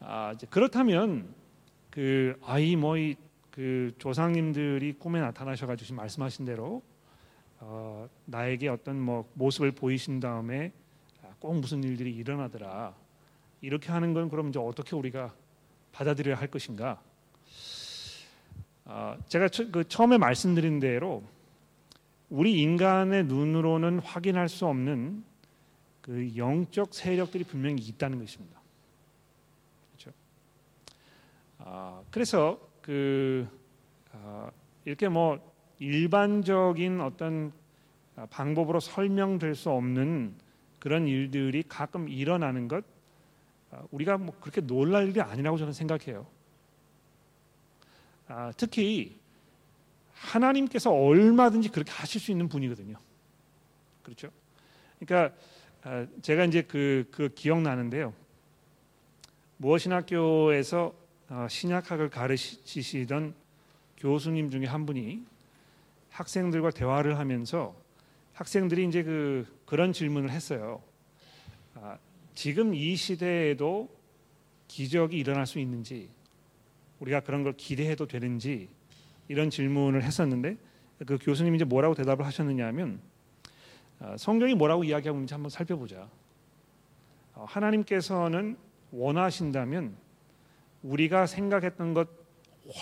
아, 0.00 0.34
그렇다면 0.50 1.34
그 1.88 2.38
아이 2.42 2.76
뭐이 2.76 3.16
그 3.50 3.92
조상님들이 3.96 4.92
꿈에 4.98 5.18
나타나셔가지고 5.20 5.94
말씀하신 5.94 6.44
대로 6.44 6.82
어, 7.58 8.06
나에게 8.26 8.68
어떤 8.68 9.00
뭐 9.00 9.30
모습을 9.32 9.72
보이신 9.72 10.20
다음에 10.20 10.72
아, 11.22 11.28
꼭 11.38 11.54
무슨 11.54 11.82
일들이 11.82 12.14
일어나더라 12.14 12.94
이렇게 13.62 13.90
하는 13.92 14.12
건 14.12 14.28
그럼 14.28 14.50
이제 14.50 14.58
어떻게 14.58 14.94
우리가 14.94 15.34
받아들여야 15.92 16.36
할 16.36 16.48
것인가? 16.48 17.00
어, 18.84 19.16
제가 19.26 19.48
처, 19.48 19.70
그 19.70 19.88
처음에 19.88 20.18
말씀드린 20.18 20.80
대로 20.80 21.24
우리 22.28 22.60
인간의 22.60 23.24
눈으로는 23.24 24.00
확인할 24.00 24.50
수 24.50 24.66
없는 24.66 25.24
그 26.08 26.34
영적 26.38 26.94
세력들이 26.94 27.44
분명히 27.44 27.82
있다는 27.82 28.18
것입니다. 28.18 28.58
그렇죠? 29.90 30.10
아, 31.58 32.02
그래서 32.10 32.58
그 32.80 33.46
아, 34.14 34.50
이렇게 34.86 35.06
뭐 35.10 35.38
일반적인 35.78 37.02
어떤 37.02 37.52
방법으로 38.30 38.80
설명될 38.80 39.54
수 39.54 39.68
없는 39.68 40.34
그런 40.78 41.06
일들이 41.06 41.62
가끔 41.62 42.08
일어나는 42.08 42.68
것 42.68 42.86
아, 43.70 43.82
우리가 43.90 44.16
뭐 44.16 44.34
그렇게 44.40 44.62
놀랄 44.62 45.10
일이 45.10 45.20
아니라고 45.20 45.58
저는 45.58 45.74
생각해요. 45.74 46.26
아, 48.28 48.50
특히 48.56 49.18
하나님께서 50.14 50.90
얼마든지 50.90 51.68
그렇게 51.68 51.92
하실 51.92 52.18
수 52.18 52.30
있는 52.30 52.48
분이거든요. 52.48 52.96
그렇죠? 54.02 54.30
그러니까 54.98 55.36
아, 55.36 55.57
제가 56.22 56.44
이제 56.44 56.62
그, 56.62 57.08
그 57.10 57.28
기억나는데요. 57.34 58.12
무엇신학교에서 59.58 60.94
어, 61.30 61.46
신약학을 61.48 62.08
가르치시던 62.10 63.34
교수님 63.98 64.50
중에 64.50 64.66
한 64.66 64.86
분이 64.86 65.22
학생들과 66.10 66.70
대화를 66.70 67.18
하면서 67.18 67.76
학생들이 68.32 68.86
이제 68.86 69.02
그 69.02 69.46
그런 69.66 69.92
질문을 69.92 70.30
했어요. 70.30 70.82
아, 71.74 71.98
지금 72.34 72.74
이 72.74 72.96
시대에도 72.96 73.88
기적이 74.68 75.18
일어날 75.18 75.46
수 75.46 75.58
있는지 75.58 76.08
우리가 77.00 77.20
그런 77.20 77.42
걸 77.42 77.52
기대해도 77.56 78.06
되는지 78.06 78.68
이런 79.28 79.50
질문을 79.50 80.02
했었는데 80.02 80.56
그 81.06 81.18
교수님이 81.20 81.56
이제 81.56 81.64
뭐라고 81.64 81.94
대답을 81.94 82.24
하셨느냐면 82.24 83.00
어, 83.00 83.07
성경이 84.16 84.54
뭐라고 84.54 84.84
이야기하고 84.84 85.18
있는지 85.18 85.34
한번 85.34 85.50
살펴보자. 85.50 86.08
어, 87.34 87.44
하나님께서는 87.48 88.56
원하신다면 88.92 89.96
우리가 90.82 91.26
생각했던 91.26 91.94
것 91.94 92.08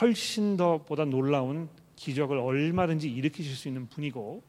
훨씬 0.00 0.56
더 0.56 0.78
보다 0.78 1.04
놀라운 1.04 1.68
기적을 1.96 2.38
얼마든지 2.38 3.10
일으키실 3.10 3.54
수 3.54 3.68
있는 3.68 3.88
분이고 3.88 4.42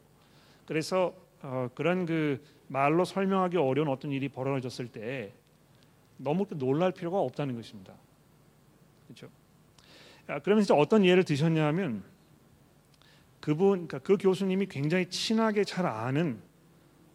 그래서 0.66 1.14
어, 1.42 1.68
그런 1.74 2.04
그 2.04 2.42
말로 2.66 3.04
설명하기 3.04 3.56
어려운 3.56 3.88
어떤 3.88 4.12
일이 4.12 4.28
벌어졌을 4.28 4.88
때 4.88 5.32
너무 6.16 6.46
놀랄 6.50 6.92
필요가 6.92 7.18
없다는 7.20 7.54
것입니다. 7.54 7.94
그렇죠? 9.06 9.28
아, 10.26 10.40
그러면 10.40 10.64
진짜 10.64 10.74
어떤 10.74 11.04
예를 11.04 11.24
드셨냐면 11.24 12.02
그분 13.40 13.86
그러니까 13.86 13.98
그 14.00 14.16
교수님이 14.18 14.66
굉장히 14.66 15.06
친하게 15.06 15.64
잘 15.64 15.86
아는 15.86 16.40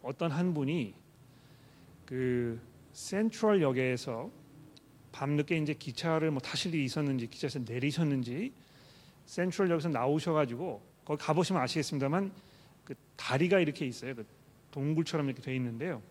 어떤 0.04 0.30
한 0.30 0.54
분이 0.54 0.94
그 2.04 2.60
센트럴 2.92 3.62
역에서 3.62 4.30
밤늦게 5.12 5.56
이제 5.56 5.74
기차를 5.74 6.30
뭐 6.30 6.40
타실 6.40 6.74
일이 6.74 6.84
있었는지 6.84 7.26
기차에서 7.26 7.60
내리셨는지 7.60 8.52
센트럴 9.26 9.70
역에서 9.70 9.88
나오셔가지고 9.88 10.82
거기 11.04 11.22
가보시면 11.22 11.62
아시겠습니다만 11.62 12.32
그 12.84 12.94
다리가 13.16 13.60
이렇게 13.60 13.86
있어요. 13.86 14.14
그 14.14 14.26
동굴처럼 14.70 15.26
이렇게 15.26 15.40
돼 15.40 15.54
있는데요. 15.56 16.02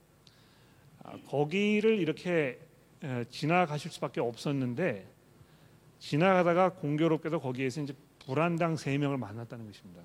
아, 1.04 1.18
거기를 1.28 2.00
이렇게 2.00 2.60
에, 3.04 3.26
지나가실 3.26 3.92
수밖에 3.92 4.22
없었는데 4.22 5.08
지나가다가 6.00 6.70
공교롭게도 6.74 7.40
거기에서 7.40 7.82
이제 7.82 7.94
불안당 8.26 8.78
세 8.78 8.98
명을 8.98 9.18
만났다는 9.18 9.66
것입니다. 9.66 10.02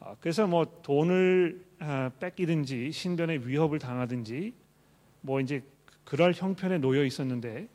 아, 0.00 0.14
그래서 0.20 0.46
뭐 0.46 0.64
돈을 0.82 1.64
아, 1.80 2.10
뺏기든지 2.18 2.92
신변의 2.92 3.46
위협을 3.46 3.78
당하든지 3.78 4.54
뭐 5.20 5.40
이제 5.40 5.62
그럴 6.04 6.32
형편에 6.32 6.78
놓여 6.78 7.04
있었는데 7.04 7.68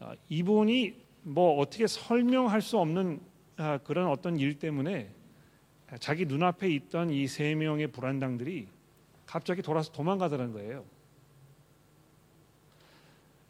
아, 0.00 0.14
이분이 0.28 1.02
뭐 1.22 1.58
어떻게 1.58 1.86
설명할 1.86 2.60
수 2.60 2.78
없는 2.78 3.20
아, 3.56 3.78
그런 3.78 4.08
어떤 4.08 4.36
일 4.38 4.58
때문에 4.58 5.10
자기 6.00 6.26
눈앞에 6.26 6.68
있던 6.70 7.10
이 7.10 7.26
세 7.28 7.54
명의 7.54 7.86
불안당들이 7.86 8.68
갑자기 9.26 9.62
돌아서 9.62 9.92
도망가더라는 9.92 10.52
거예요. 10.52 10.84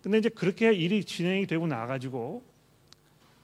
근데 0.02 0.18
이제 0.18 0.28
그렇게 0.28 0.72
일이 0.72 1.02
진행이 1.04 1.46
되고 1.46 1.66
나가지고 1.66 2.44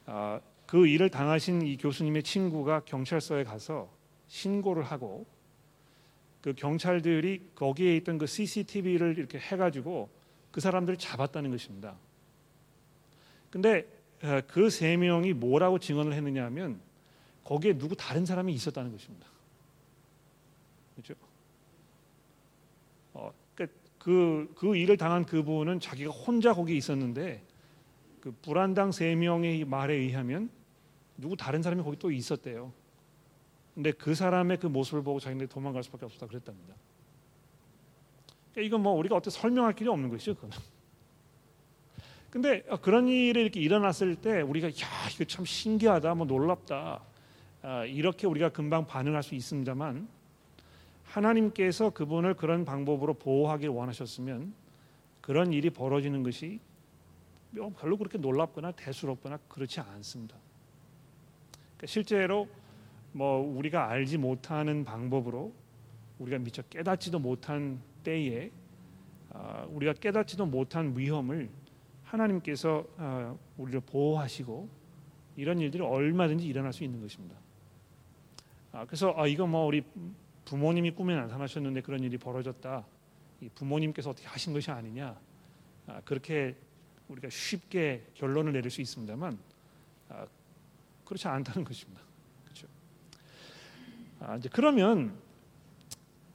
아, 0.07 0.41
그 0.71 0.87
일을 0.87 1.11
당하신 1.11 1.63
이 1.63 1.77
교수님의 1.77 2.23
친구가 2.23 2.83
경찰서에 2.85 3.43
가서 3.43 3.91
신고를 4.29 4.85
하고 4.85 5.27
그 6.43 6.55
경찰들이 6.55 7.51
거기에 7.57 7.97
있던 7.97 8.19
그 8.19 8.29
CCTV를 8.29 9.19
이렇게 9.19 9.41
해가지고 9.41 10.09
그 10.53 10.61
사람들을 10.61 10.97
잡았다는 10.97 11.51
것입니다. 11.51 11.97
근데 13.51 13.85
그 14.47 14.71
세 14.71 14.97
명이 14.97 15.33
뭐라고 15.33 15.81
증언을 15.81 16.13
했느냐면 16.13 16.81
거기에 17.43 17.77
누구 17.77 17.97
다른 17.97 18.25
사람이 18.25 18.53
있었다는 18.53 18.93
것입니다. 18.93 19.27
그렇죠? 20.95 21.15
어, 23.15 23.33
그, 23.99 24.53
그 24.55 24.77
일을 24.77 24.97
당한 24.97 25.27
그분은 25.27 25.81
자기가 25.81 26.13
혼자 26.13 26.55
거기 26.55 26.77
있었는데 26.77 27.43
그 28.21 28.33
불안당 28.41 28.93
세 28.93 29.17
명의 29.17 29.65
말에 29.65 29.95
의하면 29.95 30.60
누구 31.21 31.37
다른 31.37 31.63
사람이 31.63 31.83
거기 31.83 31.99
또 31.99 32.11
있었대요. 32.11 32.73
근데 33.75 33.93
그 33.93 34.15
사람의 34.15 34.59
그 34.59 34.67
모습을 34.67 35.03
보고 35.03 35.21
자기네 35.21 35.47
도망갈 35.47 35.83
수밖에 35.85 36.05
없었다 36.05 36.27
그랬답니다. 36.27 36.75
그러니까 38.53 38.67
이건 38.67 38.83
뭐 38.83 38.93
우리가 38.95 39.17
어떻게 39.17 39.31
설명할 39.31 39.75
길이 39.75 39.89
없는 39.89 40.09
것이죠. 40.09 40.35
그건. 40.35 40.51
근데 42.31 42.63
그런 42.83 43.09
일이 43.09 43.41
이렇게 43.41 43.61
일어났을 43.61 44.17
때 44.17 44.41
우리가 44.41 44.69
야 44.69 45.09
이거 45.13 45.25
참 45.25 45.45
신기하다, 45.45 46.15
뭐 46.15 46.27
놀랍다 46.27 47.03
아, 47.63 47.85
이렇게 47.85 48.27
우리가 48.27 48.51
금방 48.51 48.87
반응할 48.87 49.23
수 49.23 49.35
있습니다만 49.35 50.09
하나님께서 51.05 51.91
그분을 51.91 52.35
그런 52.35 52.65
방법으로 52.65 53.15
보호하길 53.15 53.69
원하셨으면 53.69 54.55
그런 55.21 55.53
일이 55.53 55.71
벌어지는 55.71 56.23
것이 56.23 56.61
별로 57.77 57.97
그렇게 57.97 58.17
놀랍거나 58.17 58.73
대수롭거나 58.73 59.39
그렇지 59.49 59.81
않습니다. 59.81 60.37
그러니까 61.81 61.87
실제로 61.87 62.47
뭐 63.13 63.39
우리가 63.39 63.89
알지 63.89 64.19
못하는 64.19 64.85
방법으로 64.85 65.53
우리가 66.19 66.39
미처 66.39 66.61
깨닫지도 66.63 67.19
못한 67.19 67.81
때에 68.05 68.51
아, 69.31 69.65
우리가 69.71 69.95
깨닫지도 69.95 70.45
못한 70.45 70.97
위험을 70.97 71.49
하나님께서 72.05 72.85
아, 72.99 73.35
우리를 73.57 73.81
보호하시고 73.81 74.69
이런 75.37 75.59
일들이 75.59 75.83
얼마든지 75.83 76.47
일어날 76.47 76.75
수 76.75 76.85
있는 76.85 77.01
것입니다. 77.01 77.35
아, 78.73 78.85
그래서 78.85 79.27
이거 79.27 79.47
뭐 79.47 79.65
우리 79.65 79.83
부모님이 80.45 80.91
꿈에 80.91 81.17
나타나셨는데 81.17 81.81
그런 81.81 82.03
일이 82.03 82.19
벌어졌다. 82.19 82.85
부모님께서 83.55 84.11
어떻게 84.11 84.29
하신 84.29 84.53
것이 84.53 84.71
아니냐. 84.71 85.19
그렇게 86.05 86.55
우리가 87.09 87.31
쉽게 87.31 88.05
결론을 88.15 88.53
내릴 88.53 88.71
수 88.71 88.83
있습니다만 88.83 89.39
그렇지 91.11 91.27
않다는 91.27 91.65
것입니다. 91.65 92.01
아, 94.21 94.37
이제 94.37 94.49
그러면 94.53 95.13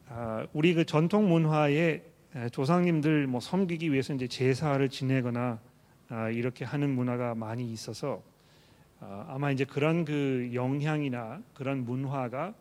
아, 0.10 0.46
우리 0.52 0.74
그 0.74 0.84
전통 0.84 1.30
문화의 1.30 2.04
조상님들 2.52 3.26
뭐 3.28 3.40
섬기기 3.40 3.94
위해서 3.94 4.14
이제 4.14 4.28
제사를 4.28 4.90
지내거나 4.90 5.62
아, 6.10 6.30
이렇게 6.30 6.66
하는 6.66 6.94
문화가 6.94 7.36
많이 7.36 7.72
있어서 7.72 8.22
아, 9.00 9.28
아마 9.30 9.50
이제 9.50 9.64
그런 9.64 10.04
그 10.04 10.52
영향이나 10.54 11.42
그런 11.54 11.86
문화가 11.86 12.54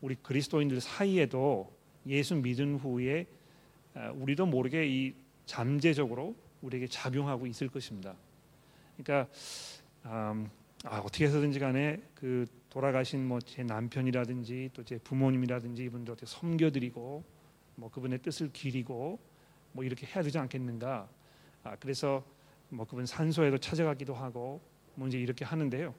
우리 0.00 0.16
그리스도인들 0.16 0.80
사이에도 0.80 1.72
예수 2.08 2.34
믿은 2.34 2.78
후에 2.78 3.26
아, 3.94 4.10
우리도 4.10 4.44
모르게 4.46 4.88
이 4.88 5.14
잠재적으로 5.46 6.34
우리에게 6.62 6.88
작용하고 6.88 7.46
있을 7.46 7.68
것입니다. 7.68 8.16
그러니까 8.96 9.32
음, 10.06 10.50
아, 10.84 10.98
어떻게 10.98 11.26
해서든지 11.26 11.58
간에 11.58 12.00
그 12.14 12.46
돌아가신 12.70 13.26
뭐 13.26 13.40
제 13.40 13.62
남편이라든지 13.62 14.70
또 14.72 14.82
제 14.84 14.98
부모님이라든지 14.98 15.84
이분들 15.84 16.12
어떻게 16.12 16.26
섬겨드리고 16.26 17.24
뭐 17.76 17.90
그분의 17.90 18.20
뜻을 18.22 18.50
기리고 18.52 19.18
뭐 19.72 19.84
이렇게 19.84 20.06
해야 20.06 20.22
되지 20.22 20.38
않겠는가? 20.38 21.08
아, 21.64 21.76
그래서 21.76 22.24
뭐 22.70 22.86
그분 22.86 23.04
산소에도 23.06 23.58
찾아가기도 23.58 24.14
하고 24.14 24.60
뭐 24.94 25.08
이제 25.08 25.18
이렇게 25.18 25.44
하는데요. 25.44 25.94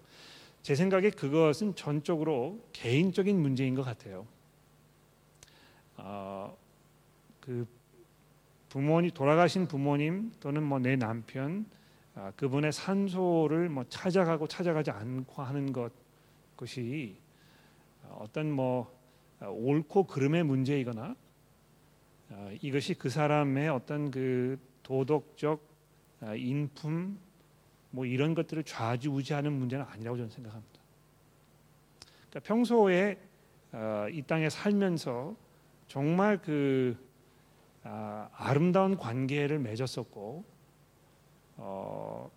제 0.64 0.76
생각에 0.76 1.10
그것은 1.12 1.76
전적으로 1.76 2.60
개인적인 2.74 3.40
문제인 3.40 3.76
것 3.76 3.84
같아요. 3.84 4.28
아, 5.98 6.52
그 7.40 7.68
부모님 8.70 9.12
돌아가신 9.12 9.68
부모님 9.68 10.32
또는 10.40 10.64
뭐 10.64 10.80
내 10.80 10.96
남편 10.96 11.66
아, 12.16 12.32
그분의 12.36 12.72
산소를 12.72 13.70
뭐 13.70 13.86
찾아가고 13.88 14.48
찾아가지 14.48 14.92
않고 14.92 15.42
하는 15.42 15.72
것 15.72 15.92
것이 16.58 17.18
어떤 18.10 18.52
뭐 18.52 19.00
옳고 19.42 20.04
그름의 20.06 20.44
문제이거나 20.44 21.16
아, 22.30 22.52
이것이 22.62 22.94
그 22.94 23.10
사람의 23.10 23.70
어떤 23.70 24.12
그 24.12 24.60
도덕적 24.84 25.62
아, 26.22 26.36
인품 26.36 27.18
뭐 27.92 28.06
이런 28.06 28.34
것들을 28.36 28.64
좌지우지하는 28.64 29.52
문제는 29.52 29.86
아니라고 29.86 30.18
저는 30.18 30.30
생각합니다. 30.30 30.82
그러니까 32.30 32.40
평소에 32.48 33.20
이 34.12 34.22
땅에 34.28 34.50
살면서 34.50 35.36
정말 35.88 36.42
그 36.42 37.12
아 37.84 38.54
름다운 38.54 38.98
관계를 38.98 39.60
맺었었고 39.60 40.44
어, 41.58 42.30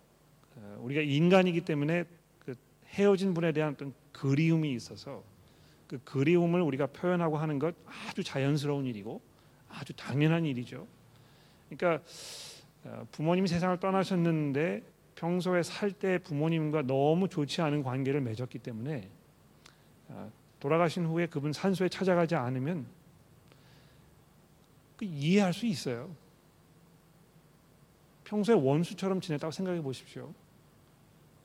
어, 0.55 0.77
우리가 0.81 1.01
인간이기 1.01 1.61
때문에 1.61 2.05
그 2.39 2.55
헤어진 2.87 3.33
분에 3.33 3.51
대한 3.51 3.73
어떤 3.73 3.93
그리움이 4.11 4.71
있어서 4.73 5.23
그 5.87 5.99
그리움을 6.03 6.61
우리가 6.61 6.87
표현하고 6.87 7.37
하는 7.37 7.59
것 7.59 7.75
아주 7.85 8.23
자연스러운 8.23 8.85
일이고 8.85 9.21
아주 9.69 9.93
당연한 9.93 10.45
일이죠. 10.45 10.87
그러니까 11.69 12.03
어, 12.83 13.07
부모님이 13.11 13.47
세상을 13.47 13.79
떠나셨는데 13.79 14.83
평소에 15.15 15.63
살 15.63 15.91
때 15.91 16.17
부모님과 16.17 16.83
너무 16.83 17.29
좋지 17.29 17.61
않은 17.61 17.83
관계를 17.83 18.21
맺었기 18.21 18.59
때문에 18.59 19.09
어, 20.09 20.31
돌아가신 20.59 21.05
후에 21.05 21.27
그분 21.27 21.53
산소에 21.53 21.89
찾아가지 21.89 22.35
않으면 22.35 22.85
그 24.97 25.05
이해할 25.05 25.53
수 25.53 25.65
있어요. 25.65 26.09
평소에 28.25 28.55
원수처럼 28.55 29.21
지냈다고 29.21 29.51
생각해 29.51 29.81
보십시오. 29.81 30.33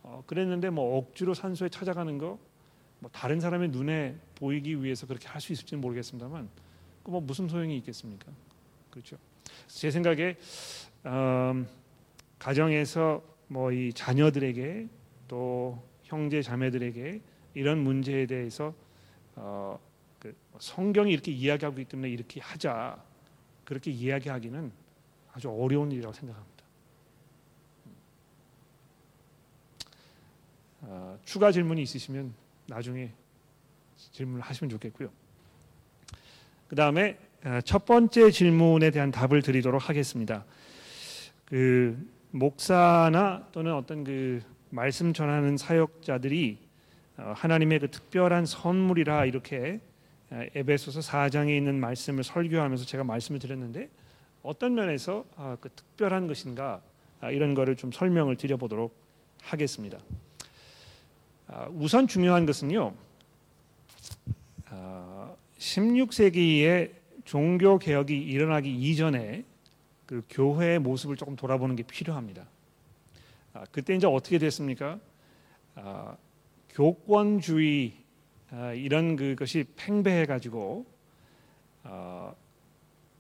어, 0.03 0.23
그랬는데 0.27 0.71
뭐 0.71 0.99
억지로 0.99 1.35
산소에 1.35 1.69
찾아가는 1.69 2.19
거, 2.19 2.39
뭐 2.99 3.11
다른 3.13 3.41
사람의 3.41 3.69
눈에 3.71 4.17
보이기 4.35 4.83
위해서 4.83 5.07
그렇게 5.07 5.29
할 5.29 5.41
수 5.41 5.53
있을지는 5.53 5.81
모르겠습니다만, 5.81 6.49
그뭐 7.05 7.21
무슨 7.21 7.49
소용이 7.49 7.77
있겠습니까? 7.79 8.33
그렇죠. 8.91 9.17
제 9.69 9.91
생각에 9.91 10.37
음, 11.07 11.67
가정에서 12.39 13.23
뭐 13.49 13.73
이 13.73 13.93
자녀들에게 13.93 14.89
또 15.29 15.83
형제 16.05 16.41
자매들에게 16.43 17.21
이런 17.55 17.79
문제에 17.79 18.27
대해서 18.27 18.75
어, 19.37 19.79
그 20.19 20.35
성경이 20.59 21.13
이렇게 21.13 21.31
이야기하고 21.33 21.81
있기 21.81 21.91
때문에 21.91 22.11
이렇게 22.11 22.41
하자 22.41 23.03
그렇게 23.65 23.91
이야기하기는 23.91 24.73
아주 25.33 25.51
어려운 25.51 25.91
일이라고 25.93 26.13
생각합니다. 26.13 26.60
어, 30.83 31.19
추가 31.25 31.53
질문이 31.53 31.83
있으시면 31.83 32.33
나중에 32.67 33.11
질문을 33.97 34.41
하시면 34.41 34.71
좋겠고요. 34.71 35.11
그 36.69 36.77
다음에 36.77 37.19
어, 37.45 37.61
첫 37.65 37.85
번째 37.85 38.31
질문에 38.31 38.91
대한 38.91 39.11
답을 39.11 39.43
드리도록 39.43 39.89
하겠습니다. 39.89 40.45
그 41.45 41.97
목사나 42.31 43.49
또는 43.53 43.75
어떤 43.75 44.05
그 44.05 44.41
말씀 44.71 45.13
전하는 45.13 45.57
사역자들이 45.57 46.59
어, 47.19 47.33
하나님의 47.37 47.81
그 47.81 47.91
특별한 47.91 48.47
선물이라 48.47 49.27
이렇게 49.27 49.81
어, 50.31 50.43
에베소서 50.55 51.01
4장에 51.01 51.57
있는 51.57 51.81
말씀을 51.81 52.23
설교하면서 52.25 52.85
제가 52.85 53.05
말씀을 53.05 53.41
드렸는데 53.41 53.91
어떤 54.43 54.75
면에서 54.75 55.25
아, 55.37 55.57
그 55.61 55.69
특별한 55.71 56.27
것인가 56.27 56.81
아, 57.21 57.31
이런 57.31 57.55
거를 57.55 57.77
좀 57.77 57.93
설명을 57.93 58.37
드려보도록 58.37 58.95
하겠습니다. 59.43 59.99
아, 61.53 61.67
우선 61.73 62.07
중요한 62.07 62.47
것은요. 62.47 62.95
16세기에 65.59 66.93
종교 67.25 67.79
개혁이 67.79 68.17
일어나기 68.17 68.73
이전에 68.73 69.45
그 70.07 70.23
교회의 70.31 70.79
모습을 70.79 71.17
조금 71.17 71.35
돌아보는 71.35 71.75
게 71.75 71.83
필요합니다. 71.83 72.47
그때 73.73 73.97
이제 73.97 74.07
어떻게 74.07 74.39
됐습니까? 74.39 75.01
교권주의 76.71 77.95
이런 78.77 79.17
그것이 79.17 79.65
팽배해 79.77 80.27
가지고 80.27 80.87
어, 81.83 82.35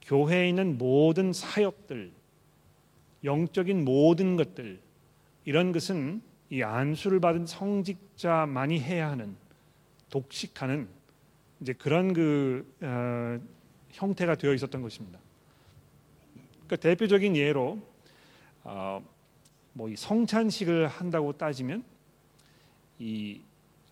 교회에 0.02 0.48
있는 0.48 0.78
모든 0.78 1.32
사역들, 1.32 2.12
영적인 3.24 3.84
모든 3.84 4.36
것들 4.36 4.78
이런 5.44 5.72
것은 5.72 6.22
이 6.50 6.62
안수를 6.62 7.20
받은 7.20 7.46
성직자만이 7.46 8.80
해야 8.80 9.10
하는 9.10 9.36
독식하는 10.10 10.88
이제 11.60 11.72
그런 11.72 12.12
그 12.12 12.74
어, 12.82 13.38
형태가 13.90 14.34
되어 14.34 14.52
있었던 14.54 14.82
것입니다. 14.82 15.20
그 16.66 16.76
대표적인 16.76 17.36
예로 17.36 17.78
어, 18.64 19.02
뭐이 19.74 19.96
성찬식을 19.96 20.88
한다고 20.88 21.32
따지면 21.32 21.84
이 22.98 23.40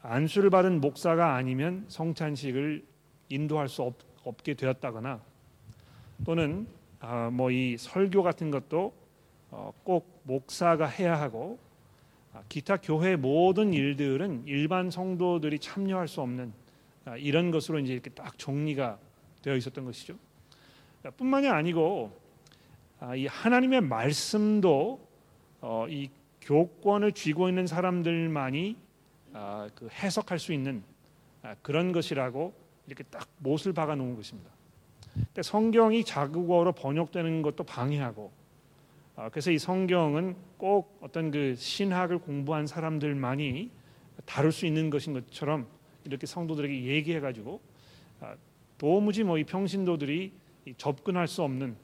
안수를 0.03 0.51
받은 0.51 0.81
목사가 0.81 1.35
아니면 1.35 1.85
성찬식을 1.89 2.85
인도할 3.29 3.69
수 3.69 3.83
없, 3.83 3.97
게 4.43 4.53
되었다거나 4.53 5.23
또는 6.27 6.67
아, 7.01 7.31
뭐이 7.31 7.79
설교 7.79 8.23
같은 8.23 8.51
것도 8.51 8.93
어, 9.51 9.73
꼭 9.85 10.21
목사가 10.25 10.87
해야 10.87 11.19
하고 11.19 11.59
아, 11.63 11.68
기타 12.49 12.77
교회 12.77 13.17
모든 13.17 13.73
일들은 13.73 14.45
일반 14.47 14.91
성도들이 14.91 15.59
참여할 15.59 16.09
수 16.09 16.21
없는 16.21 16.53
아, 17.05 17.17
이런 17.17 17.51
것으로 17.51 17.79
이제 17.79 17.93
이렇게 17.93 18.11
딱 18.11 18.39
정리가 18.39 18.99
되어 19.43 19.57
있었던 19.57 19.85
것이죠. 19.85 20.15
뿐만이 21.17 21.49
아니고 21.49 22.13
아, 23.01 23.15
이 23.15 23.27
하나님의 23.27 23.81
말씀도 23.83 25.01
어, 25.61 25.87
이 25.89 26.11
교권을 26.41 27.13
쥐고 27.13 27.49
있는 27.49 27.67
사람들만이 27.67 28.77
아, 29.33 29.69
그 29.75 29.89
해석할 29.89 30.39
수 30.39 30.53
있는 30.53 30.83
아, 31.43 31.55
그런 31.63 31.93
것이라고 31.93 32.53
이렇게 32.87 33.05
딱 33.05 33.29
못을 33.39 33.73
박아 33.73 33.95
놓은 33.95 34.17
것입니다. 34.17 34.51
성경이 35.41 36.05
자국어로 36.05 36.73
번역되는 36.73 37.43
것도 37.43 37.65
방해하고 37.65 38.33
아, 38.33 38.38
그래서 39.31 39.51
이 39.51 39.59
성경은 39.59 40.37
꼭 40.59 40.97
어떤 41.01 41.31
그 41.31 41.55
신학을 41.57 42.19
공부한 42.19 42.67
사람들만이 42.67 43.71
다룰 44.25 44.53
수 44.53 44.65
있는 44.67 44.91
것인 44.91 45.13
것처럼 45.13 45.67
이렇게 46.05 46.27
성도들에게 46.27 46.85
얘기해 46.85 47.21
가지고 47.21 47.61
도무지 48.79 49.25
뭐 49.25 49.39
이 49.39 49.45
평신도들이 49.45 50.33
접근할 50.77 51.27
수 51.27 51.43
없는 51.43 51.77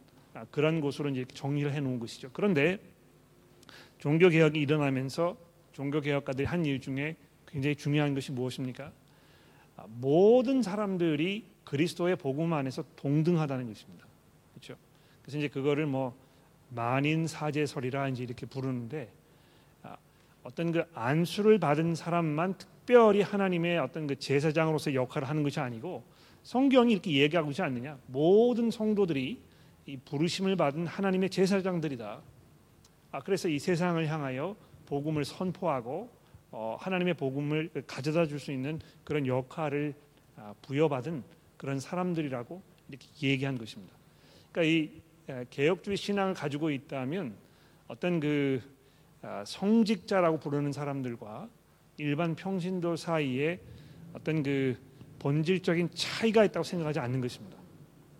그런 0.50 0.80
곳으로 0.80 1.08
이제 1.10 1.24
정리를 1.32 1.72
해 1.72 1.80
놓은 1.80 1.98
것이죠. 1.98 2.30
그런데 2.32 2.78
종교 3.98 4.28
개혁이 4.28 4.60
일어나면서 4.60 5.36
종교 5.72 6.00
개혁가들이 6.00 6.46
한 6.46 6.64
일 6.64 6.80
중에 6.80 7.16
굉장히 7.46 7.74
중요한 7.74 8.14
것이 8.14 8.30
무엇입니까? 8.32 8.92
아, 9.76 9.84
모든 9.88 10.62
사람들이 10.62 11.44
그리스도의 11.64 12.16
복음 12.16 12.52
안에서 12.52 12.84
동등하다는 12.96 13.66
것입니다. 13.68 14.06
그렇죠? 14.52 14.76
그래서 15.22 15.38
이제 15.38 15.48
그거를 15.48 15.86
뭐 15.86 16.16
만인 16.70 17.26
사제설이라 17.26 18.08
이제 18.08 18.24
이렇게 18.24 18.46
부르는데 18.46 19.10
아, 19.82 19.96
어떤 20.42 20.72
그 20.72 20.84
안수를 20.94 21.58
받은 21.58 21.94
사람만 21.94 22.58
특별히 22.58 23.22
하나님의 23.22 23.78
어떤 23.78 24.06
그 24.06 24.18
제사장으로서 24.18 24.94
역할을 24.94 25.28
하는 25.28 25.42
것이 25.42 25.60
아니고 25.60 26.04
성경이 26.42 26.92
이렇게 26.92 27.12
얘기하고 27.12 27.50
있지 27.50 27.62
않느냐? 27.62 27.98
모든 28.06 28.70
성도들이 28.70 29.40
이 29.86 29.96
부르심을 29.98 30.56
받은 30.56 30.86
하나님의 30.86 31.30
제사장들이다. 31.30 32.20
아, 33.12 33.20
그래서 33.20 33.48
이 33.48 33.58
세상을 33.58 34.06
향하여 34.06 34.56
복음을 34.86 35.24
선포하고 35.24 36.10
어, 36.50 36.76
하나님의 36.78 37.14
복음을 37.14 37.70
가져다 37.86 38.26
줄 38.26 38.38
수 38.38 38.52
있는 38.52 38.80
그런 39.02 39.26
역할을 39.26 39.94
아, 40.36 40.54
부여받은 40.62 41.22
그런 41.56 41.80
사람들이라고 41.80 42.62
이렇게 42.88 43.06
얘기한 43.22 43.56
것입니다. 43.56 43.94
그러니까 44.52 44.72
이 44.72 44.90
개혁주의 45.50 45.96
신앙을 45.96 46.34
가지고 46.34 46.70
있다면 46.70 47.34
어떤 47.88 48.20
그 48.20 48.60
아, 49.22 49.42
성직자라고 49.46 50.38
부르는 50.38 50.72
사람들과 50.72 51.48
일반 51.96 52.34
평신도 52.34 52.96
사이에 52.96 53.58
어떤 54.12 54.42
그 54.42 54.76
본질적인 55.18 55.90
차이가 55.94 56.44
있다고 56.44 56.62
생각하지 56.64 56.98
않는 57.00 57.20
것입니다. 57.22 57.56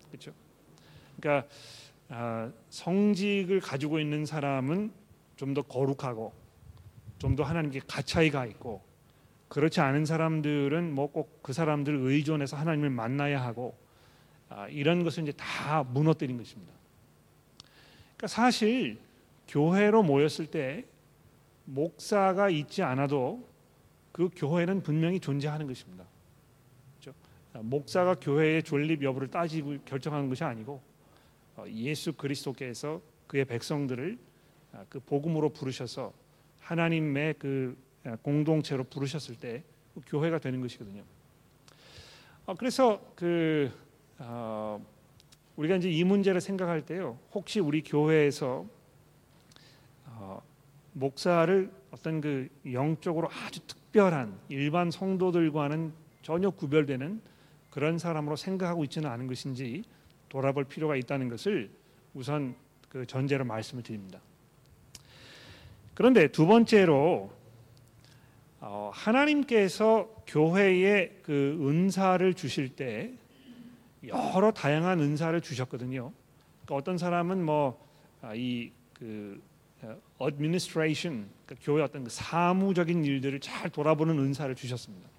그렇죠? 0.09 0.31
그러니까 1.19 1.47
아, 2.09 2.51
성직을 2.69 3.59
가지고 3.59 3.99
있는 3.99 4.25
사람은 4.25 4.91
좀 5.35 5.53
더 5.53 5.61
거룩하고 5.61 6.33
좀 7.19 7.35
더 7.35 7.43
하나님께 7.43 7.81
가차이가 7.87 8.45
있고 8.45 8.81
그렇지 9.47 9.79
않은 9.81 10.05
사람들은 10.05 10.93
뭐 10.93 11.11
꼭 11.11 11.41
그 11.43 11.53
사람들 11.53 11.93
의존해서 11.95 12.57
하나님을 12.57 12.89
만나야 12.89 13.43
하고 13.43 13.77
아, 14.49 14.67
이런 14.69 15.03
것을 15.03 15.23
이제 15.23 15.33
다 15.33 15.83
무너뜨린 15.83 16.37
것입니다. 16.37 16.73
그러니까 18.25 18.27
사실 18.27 18.97
교회로 19.47 20.03
모였을 20.03 20.47
때 20.47 20.85
목사가 21.65 22.49
있지 22.49 22.81
않아도 22.83 23.47
그 24.11 24.29
교회는 24.35 24.81
분명히 24.81 25.19
존재하는 25.19 25.67
것입니다. 25.67 26.05
그렇죠? 26.99 27.17
목사가 27.61 28.15
교회의 28.15 28.63
존립 28.63 29.03
여부를 29.03 29.29
따지고 29.29 29.77
결정하는 29.85 30.29
것이 30.29 30.43
아니고 30.43 30.81
어, 31.57 31.65
예수 31.69 32.13
그리스도께서 32.13 33.01
그의 33.27 33.45
백성들을 33.45 34.17
아, 34.73 34.85
그 34.89 34.99
복음으로 34.99 35.49
부르셔서 35.49 36.13
하나님의 36.59 37.35
그 37.39 37.77
공동체로 38.21 38.83
부르셨을 38.83 39.35
때 39.35 39.63
그 39.95 40.01
교회가 40.05 40.39
되는 40.39 40.59
것이거든요. 40.59 41.03
어, 42.45 42.53
그래서 42.55 43.01
그 43.15 43.71
어, 44.19 44.85
우리가 45.55 45.77
이제 45.77 45.89
이 45.89 46.03
문제를 46.03 46.41
생각할 46.41 46.85
때요, 46.85 47.17
혹시 47.33 47.59
우리 47.59 47.81
교회에서 47.81 48.65
어, 50.07 50.41
목사를 50.93 51.71
어떤 51.91 52.21
그 52.21 52.49
영적으로 52.71 53.29
아주 53.29 53.59
특별한 53.67 54.37
일반 54.49 54.91
성도들과는 54.91 55.93
전혀 56.21 56.49
구별되는 56.49 57.21
그런 57.69 57.97
사람으로 57.97 58.35
생각하고 58.35 58.83
있지는 58.85 59.09
않은 59.09 59.27
것인지 59.27 59.83
돌아볼 60.29 60.65
필요가 60.65 60.95
있다는 60.95 61.29
것을 61.29 61.69
우선 62.13 62.55
그 62.89 63.05
전제로 63.05 63.45
말씀을 63.45 63.83
드립니다. 63.83 64.19
그런데 65.93 66.27
두 66.27 66.45
번째로 66.45 67.31
어, 68.59 68.91
하나님께서 68.93 70.09
교회에 70.27 71.19
그 71.23 71.57
은사를 71.61 72.33
주실 72.33 72.69
때 72.75 73.13
여러 74.07 74.51
다양한 74.51 74.99
은사를 74.99 75.39
주셨거든요. 75.41 76.11
그러니까 76.65 76.75
어떤 76.75 76.97
사람은 76.97 77.43
뭐 77.43 77.79
이그 78.33 79.41
어, 79.81 79.97
administration, 80.21 81.29
그러니까 81.45 81.65
교회 81.65 81.83
어떤 81.83 82.03
그 82.03 82.09
사무적인 82.09 83.03
일들을 83.03 83.39
잘 83.39 83.69
돌아보는 83.69 84.17
은사를 84.17 84.53
주셨습니다. 84.55 85.09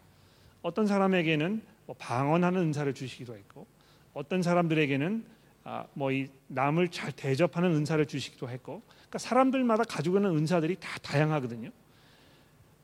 어떤 0.62 0.86
사람에게는 0.86 1.62
뭐 1.86 1.94
방언하는 1.98 2.60
은사를 2.62 2.92
주시기도 2.94 3.36
했고, 3.36 3.66
어떤 4.14 4.42
사람들에게는 4.42 5.36
아, 5.64 5.84
뭐이 5.94 6.28
남을 6.46 6.88
잘 6.90 7.12
대접하는 7.12 7.74
은사를 7.74 8.04
주시기도 8.06 8.48
했고, 8.48 8.82
그러니까 8.86 9.18
사람들마다 9.18 9.84
가지고 9.84 10.16
있는 10.18 10.36
은사들이 10.36 10.76
다 10.80 10.98
다양하거든요. 11.02 11.70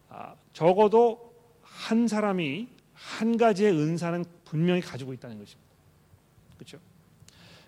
아, 0.09 0.35
적어도 0.53 1.33
한 1.63 2.07
사람이 2.07 2.69
한 2.93 3.37
가지의 3.37 3.73
은사는 3.73 4.25
분명히 4.45 4.81
가지고 4.81 5.13
있다는 5.13 5.39
것입니다. 5.39 5.72
그렇죠? 6.63 6.79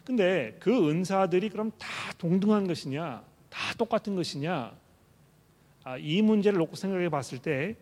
근데 0.05 0.57
그 0.61 0.91
은사들이 0.91 1.49
그럼 1.49 1.73
다 1.79 1.89
동등한 2.19 2.67
것이냐, 2.67 3.25
다 3.49 3.75
똑같은 3.77 4.15
것이냐? 4.15 4.73
아, 5.85 5.99
이 5.99 6.23
문제를 6.23 6.59
놓고 6.59 6.77
생각해 6.77 7.09
봤을 7.09 7.39
때 7.39 7.77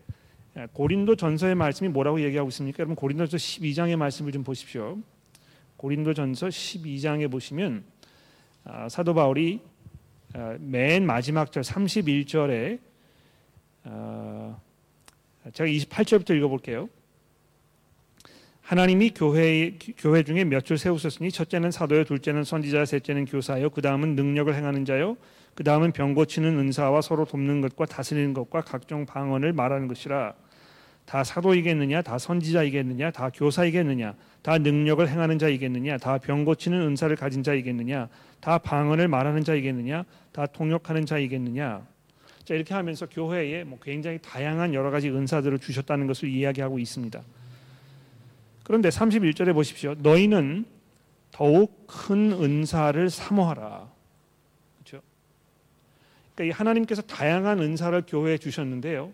고린도 0.72 1.16
전서의 1.16 1.54
말씀이 1.54 1.88
뭐라고 1.90 2.20
얘기하고 2.22 2.48
있습니까? 2.48 2.80
여러분 2.80 2.96
고린도전서 2.96 3.36
12장의 3.36 3.96
말씀을 3.96 4.32
좀 4.32 4.44
보십시오. 4.44 4.98
고린도전서 5.76 6.48
12장에 6.48 7.30
보시면 7.30 7.84
아, 8.64 8.88
사도 8.88 9.14
바울이 9.14 9.60
아, 10.34 10.56
맨 10.60 11.04
마지막 11.04 11.52
절 11.52 11.62
31절에 11.62 12.80
아, 13.84 14.56
제가 15.52 15.68
28절부터 15.68 16.36
읽어볼게요. 16.36 16.88
하나님이 18.62 19.10
교회 19.14 19.76
교회 19.98 20.22
중에 20.22 20.44
몇줄 20.44 20.78
세우셨으니 20.78 21.30
첫째는 21.30 21.70
사도요, 21.70 22.04
둘째는 22.04 22.44
선지자, 22.44 22.84
셋째는 22.84 23.24
교사요, 23.26 23.70
그 23.70 23.82
다음은 23.82 24.14
능력을 24.14 24.54
행하는 24.54 24.84
자요, 24.84 25.16
그 25.54 25.64
다음은 25.64 25.92
병 25.92 26.14
고치는 26.14 26.58
은사와 26.58 27.02
서로 27.02 27.24
돕는 27.24 27.60
것과 27.60 27.86
다스리는 27.86 28.32
것과 28.32 28.62
각종 28.62 29.04
방언을 29.04 29.52
말하는 29.52 29.88
것이라. 29.88 30.34
다 31.04 31.24
사도이겠느냐, 31.24 32.02
다 32.02 32.16
선지자이겠느냐, 32.16 33.10
다 33.10 33.28
교사이겠느냐, 33.30 34.14
다 34.42 34.58
능력을 34.58 35.06
행하는 35.08 35.38
자이겠느냐, 35.38 35.98
다 35.98 36.18
병 36.18 36.44
고치는 36.44 36.80
은사를 36.80 37.14
가진 37.16 37.42
자이겠느냐, 37.42 38.08
다 38.40 38.58
방언을 38.58 39.08
말하는 39.08 39.42
자이겠느냐, 39.42 40.04
다 40.30 40.46
통역하는 40.46 41.04
자이겠느냐. 41.04 41.84
자 42.44 42.54
이렇게 42.54 42.74
하면서 42.74 43.06
교회에 43.06 43.64
뭐 43.64 43.78
굉장히 43.82 44.18
다양한 44.22 44.72
여러 44.74 44.90
가지 44.90 45.10
은사들을 45.10 45.58
주셨다는 45.58 46.06
것을 46.06 46.28
이야기하고 46.28 46.78
있습니다. 46.78 47.20
그런데 48.64 48.88
31절에 48.88 49.52
보십시오. 49.54 49.94
너희는 49.98 50.64
더욱 51.30 51.86
큰 51.86 52.32
은사를 52.32 53.10
사모하라. 53.10 53.90
그렇죠? 54.78 55.02
그러니까 56.34 56.44
이 56.44 56.56
하나님께서 56.56 57.02
다양한 57.02 57.60
은사를 57.60 58.02
교회에 58.06 58.38
주셨는데요. 58.38 59.12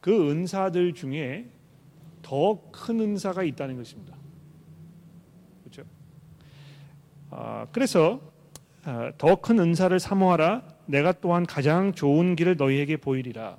그 0.00 0.30
은사들 0.30 0.94
중에 0.94 1.46
더 2.22 2.58
큰 2.72 3.00
은사가 3.00 3.42
있다는 3.42 3.76
것입니다. 3.76 4.16
그렇죠? 5.62 5.88
아, 7.30 7.66
그래서 7.72 8.20
아, 8.84 9.12
더큰 9.18 9.58
은사를 9.58 9.98
사모하라. 9.98 10.62
내가 10.86 11.12
또한 11.12 11.44
가장 11.44 11.92
좋은 11.92 12.34
길을 12.34 12.56
너희에게 12.56 12.96
보이리라. 12.96 13.58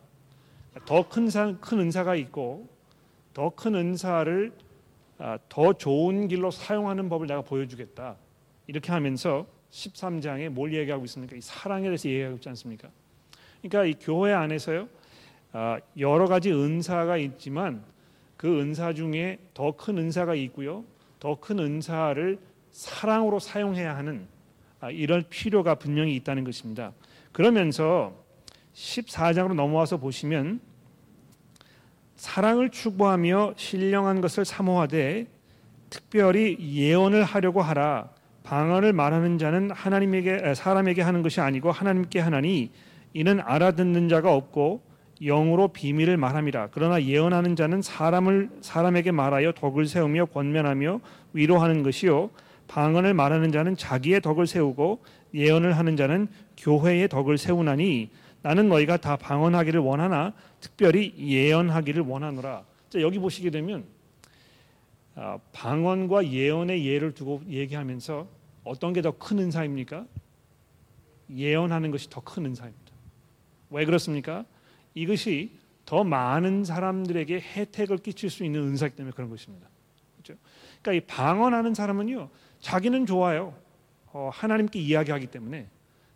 더큰 0.85 1.29
큰 1.61 1.79
은사가 1.79 2.15
있고 2.15 2.67
더 3.33 3.51
큰 3.51 3.75
은사를 3.75 4.51
아, 4.57 4.70
더 5.49 5.73
좋은 5.73 6.27
길로 6.27 6.49
사용하는 6.51 7.09
법을 7.09 7.27
내가 7.27 7.41
보여주겠다. 7.41 8.15
이렇게 8.67 8.91
하면서 8.91 9.45
13장에 9.71 10.49
뭘 10.49 10.73
얘기하고 10.73 11.05
있습니까? 11.05 11.35
이 11.35 11.41
사랑에 11.41 11.83
대해서 11.83 12.09
얘기하고 12.09 12.35
있지 12.35 12.49
않습니까? 12.49 12.89
그러니까 13.61 13.85
이 13.85 13.93
교회 14.03 14.33
안에서요 14.33 14.87
아, 15.53 15.79
여러 15.97 16.27
가지 16.27 16.51
은사가 16.51 17.17
있지만 17.17 17.83
그 18.37 18.59
은사 18.59 18.93
중에 18.93 19.37
더 19.53 19.71
큰 19.73 19.97
은사가 19.97 20.33
있고요, 20.35 20.83
더 21.19 21.35
큰 21.35 21.59
은사를 21.59 22.39
사랑으로 22.71 23.39
사용해야 23.39 23.95
하는 23.95 24.27
아, 24.79 24.89
이럴 24.89 25.21
필요가 25.23 25.75
분명히 25.75 26.15
있다는 26.15 26.43
것입니다. 26.43 26.93
그러면서 27.31 28.15
14장으로 28.73 29.53
넘어와서 29.53 29.97
보시면 29.97 30.61
사랑을 32.21 32.69
추구하며 32.69 33.55
신령한 33.55 34.21
것을 34.21 34.45
사모하되 34.45 35.25
특별히 35.89 36.55
예언을 36.59 37.23
하려고 37.23 37.63
하라. 37.63 38.09
방언을 38.43 38.93
말하는 38.93 39.39
자는 39.39 39.71
하나님에게 39.71 40.53
사람에게 40.53 41.01
하는 41.01 41.23
것이 41.23 41.41
아니고 41.41 41.71
하나님께 41.71 42.19
하나니 42.19 42.69
이는 43.15 43.39
알아듣는 43.43 44.07
자가 44.07 44.35
없고 44.35 44.83
영으로 45.19 45.69
비밀을 45.69 46.17
말함이라. 46.17 46.69
그러나 46.71 47.01
예언하는 47.01 47.55
자는 47.55 47.81
사람을 47.81 48.51
사람에게 48.61 49.09
말하여 49.09 49.53
덕을 49.53 49.87
세우며 49.87 50.25
권면하며 50.25 50.99
위로하는 51.33 51.81
것이요 51.81 52.29
방언을 52.67 53.15
말하는 53.15 53.51
자는 53.51 53.75
자기의 53.75 54.21
덕을 54.21 54.45
세우고 54.45 54.99
예언을 55.33 55.75
하는 55.75 55.97
자는 55.97 56.27
교회의 56.55 57.09
덕을 57.09 57.39
세우나니 57.39 58.11
나는 58.43 58.69
너희가 58.69 58.97
다 58.97 59.15
방언하기를 59.15 59.79
원하나 59.79 60.33
특별히 60.61 61.13
예언하기를 61.17 62.03
원하노라. 62.03 62.63
자, 62.89 63.01
여기 63.01 63.19
보시게 63.19 63.49
되면 63.49 63.83
아, 65.15 65.37
방언과 65.51 66.27
예언의 66.31 66.85
예를 66.85 67.13
두고 67.13 67.41
얘기하면서 67.49 68.27
어떤 68.63 68.93
게 68.93 69.01
더 69.01 69.11
큰 69.11 69.39
은사입니까? 69.39 70.05
예언하는 71.35 71.91
것이 71.91 72.09
더 72.09 72.21
큰 72.21 72.45
은사입니다. 72.45 72.91
왜 73.71 73.85
그렇습니까? 73.85 74.45
이것이 74.93 75.51
더 75.85 76.03
많은 76.03 76.63
사람들에게 76.63 77.39
혜택을 77.41 77.97
끼칠 77.97 78.29
수 78.29 78.45
있는 78.45 78.61
은사이기 78.61 78.95
때문에 78.95 79.13
그런 79.13 79.29
것입니다. 79.29 79.67
그렇죠? 80.21 80.39
그러니까 80.81 81.03
이 81.03 81.07
방언하는 81.07 81.73
사람은요, 81.73 82.29
자기는 82.59 83.05
좋아요. 83.05 83.55
어, 84.13 84.29
하나님께 84.33 84.79
이야기하기 84.79 85.27
때문에 85.27 85.67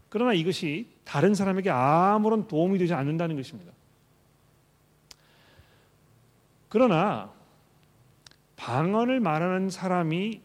그러나 0.10 0.34
이것이 0.34 0.88
다른 1.04 1.34
사람에게 1.34 1.70
아무런 1.70 2.48
도움이 2.48 2.78
되지 2.78 2.94
않는다는 2.94 3.36
것입니다. 3.36 3.72
그러나 6.76 7.32
방언을 8.58 9.22
말하는 9.22 9.70
사람이 9.70 10.42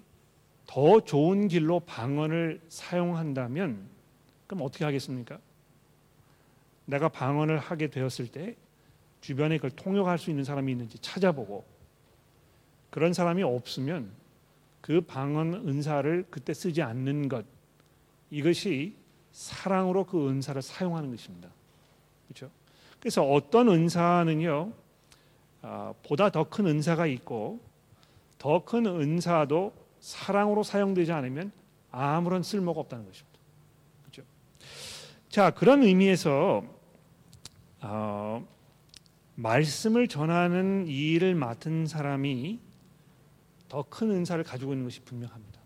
더 0.65 1.01
좋은 1.01 1.49
길로 1.49 1.81
방언을 1.81 2.61
사용한다면 2.69 3.89
그럼 4.47 4.63
어떻게 4.63 4.85
하겠습니까? 4.85 5.41
내가 6.85 7.09
방언을 7.09 7.59
하게 7.59 7.89
되었을 7.89 8.29
때 8.29 8.55
주변에 9.21 9.57
그걸 9.57 9.71
통역할 9.71 10.19
수 10.19 10.31
있는 10.31 10.45
사람이 10.45 10.71
있는지 10.71 11.01
찾아보고 11.01 11.65
그런 12.91 13.13
사람이 13.13 13.43
없으면 13.43 14.13
그 14.81 15.01
방언 15.01 15.53
은사를 15.67 16.27
그때 16.31 16.55
쓰지 16.55 16.81
않는 16.81 17.29
것 17.29 17.45
이것이 18.31 18.95
사랑으로 19.33 20.05
그 20.05 20.29
은사를 20.29 20.63
사용하는 20.63 21.11
것입니다. 21.11 21.49
그렇죠? 22.29 22.53
그래서 23.01 23.25
어떤 23.25 23.69
은사는요 23.69 24.75
아, 24.75 24.90
보다 26.03 26.31
더 26.31 26.45
큰 26.45 26.67
은사가 26.67 27.07
있고 27.07 27.61
더 28.39 28.65
큰 28.65 28.87
은사도 28.87 29.73
사랑으로 30.01 30.63
사용되지 30.63 31.13
않으면 31.13 31.53
아무런 31.91 32.43
쓸모가 32.43 32.81
없다는 32.81 33.05
것입니다. 33.07 33.39
그렇죠? 34.03 34.23
자 35.29 35.51
그런 35.51 35.83
의미에서 35.83 36.65
어, 37.83 38.47
말씀을 39.35 40.09
전하는 40.09 40.87
일을 40.87 41.35
맡은 41.35 41.87
사람이 41.87 42.59
더 43.69 43.83
큰 43.83 44.11
은사를 44.11 44.43
가지고 44.45 44.73
있는 44.73 44.85
것이 44.85 45.01
분명합니다. 45.03 45.61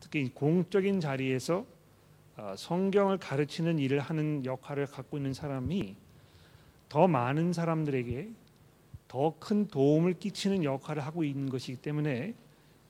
특히 0.00 0.30
공적인 0.32 1.00
자리에서 1.00 1.66
어, 2.36 2.54
성경을 2.56 3.18
가르치는 3.18 3.78
일을 3.78 4.00
하는 4.00 4.44
역할을 4.44 4.86
갖고 4.86 5.16
있는 5.16 5.34
사람이 5.34 5.96
더 6.88 7.06
많은 7.08 7.52
사람들에게 7.52 8.30
더 9.08 9.34
큰 9.38 9.66
도움을 9.68 10.14
끼치는 10.18 10.64
역할을 10.64 11.04
하고 11.04 11.24
있는 11.24 11.48
것이기 11.48 11.78
때문에 11.80 12.34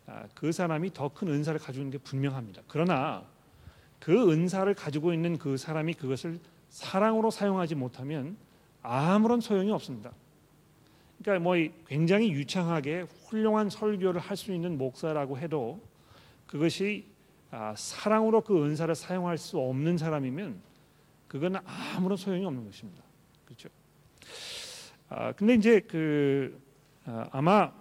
아, 0.06 0.24
그 0.34 0.52
사람이 0.52 0.92
더 0.92 1.08
큰 1.11 1.28
은사를 1.28 1.58
가지고 1.61 1.82
있는 1.84 1.98
게 1.98 1.98
분명합니다. 1.98 2.62
그러나 2.68 3.24
그 4.00 4.32
은사를 4.32 4.72
가지고 4.74 5.12
있는 5.12 5.38
그 5.38 5.56
사람이 5.56 5.94
그것을 5.94 6.38
사랑으로 6.70 7.30
사용하지 7.30 7.74
못하면 7.74 8.37
아무런 8.82 9.40
소용이 9.40 9.70
없습니다. 9.72 10.12
그러니까 11.22 11.42
뭐 11.42 11.56
굉장히 11.87 12.30
유창하게 12.32 13.06
훌륭한 13.26 13.70
설교를 13.70 14.20
할 14.20 14.37
수 14.37 14.52
있는 14.52 14.78
목사라고 14.78 15.38
해도 15.38 15.80
그것이 16.46 17.04
아, 17.50 17.74
사랑으로 17.76 18.42
그 18.42 18.64
은사를 18.64 18.94
사용할 18.94 19.38
수 19.38 19.58
없는 19.58 19.98
사람이면 19.98 20.61
그건 21.28 21.56
아무런 21.96 22.16
소용이 22.16 22.44
없는 22.44 22.64
것입니다. 22.64 23.02
아, 25.09 25.33
근데 25.33 25.55
이제 25.55 25.81
그 25.81 26.61
아, 27.07 27.29
아마 27.33 27.73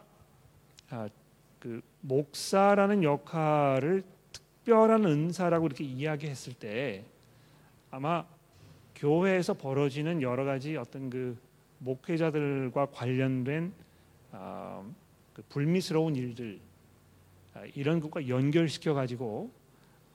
아, 0.89 1.09
그 1.59 1.81
목사라는 2.01 3.03
역할을 3.03 4.03
특별한 4.31 5.05
은사라고 5.05 5.65
이렇게 5.65 5.83
이야기했을 5.83 6.53
때 6.53 7.03
아마 7.91 8.25
교회에서 8.95 9.53
벌어지는 9.53 10.21
여러 10.21 10.45
가지 10.45 10.77
어떤 10.77 11.09
그 11.09 11.37
목회자들과 11.79 12.87
관련된 12.87 13.73
아, 14.31 14.83
그 15.33 15.43
불미스러운 15.49 16.15
일들 16.15 16.59
아, 17.53 17.63
이런 17.75 17.99
것과 17.99 18.27
연결시켜 18.29 18.93
가지고 18.93 19.51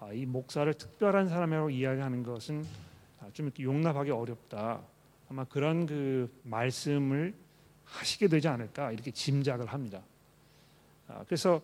아, 0.01 0.12
이 0.12 0.25
목사를 0.25 0.72
특별한 0.72 1.29
사람이라고 1.29 1.70
이야기하는 1.70 2.22
것은 2.22 2.64
아, 3.20 3.29
좀 3.33 3.46
이렇게 3.46 3.62
용납하기 3.64 4.11
어렵다. 4.11 4.81
아마 5.32 5.44
그런 5.44 5.86
그 5.86 6.30
말씀을 6.42 7.32
하시게 7.86 8.28
되지 8.28 8.48
않을까 8.48 8.92
이렇게 8.92 9.10
짐작을 9.10 9.64
합니다. 9.64 10.02
아, 11.08 11.24
그래서 11.24 11.62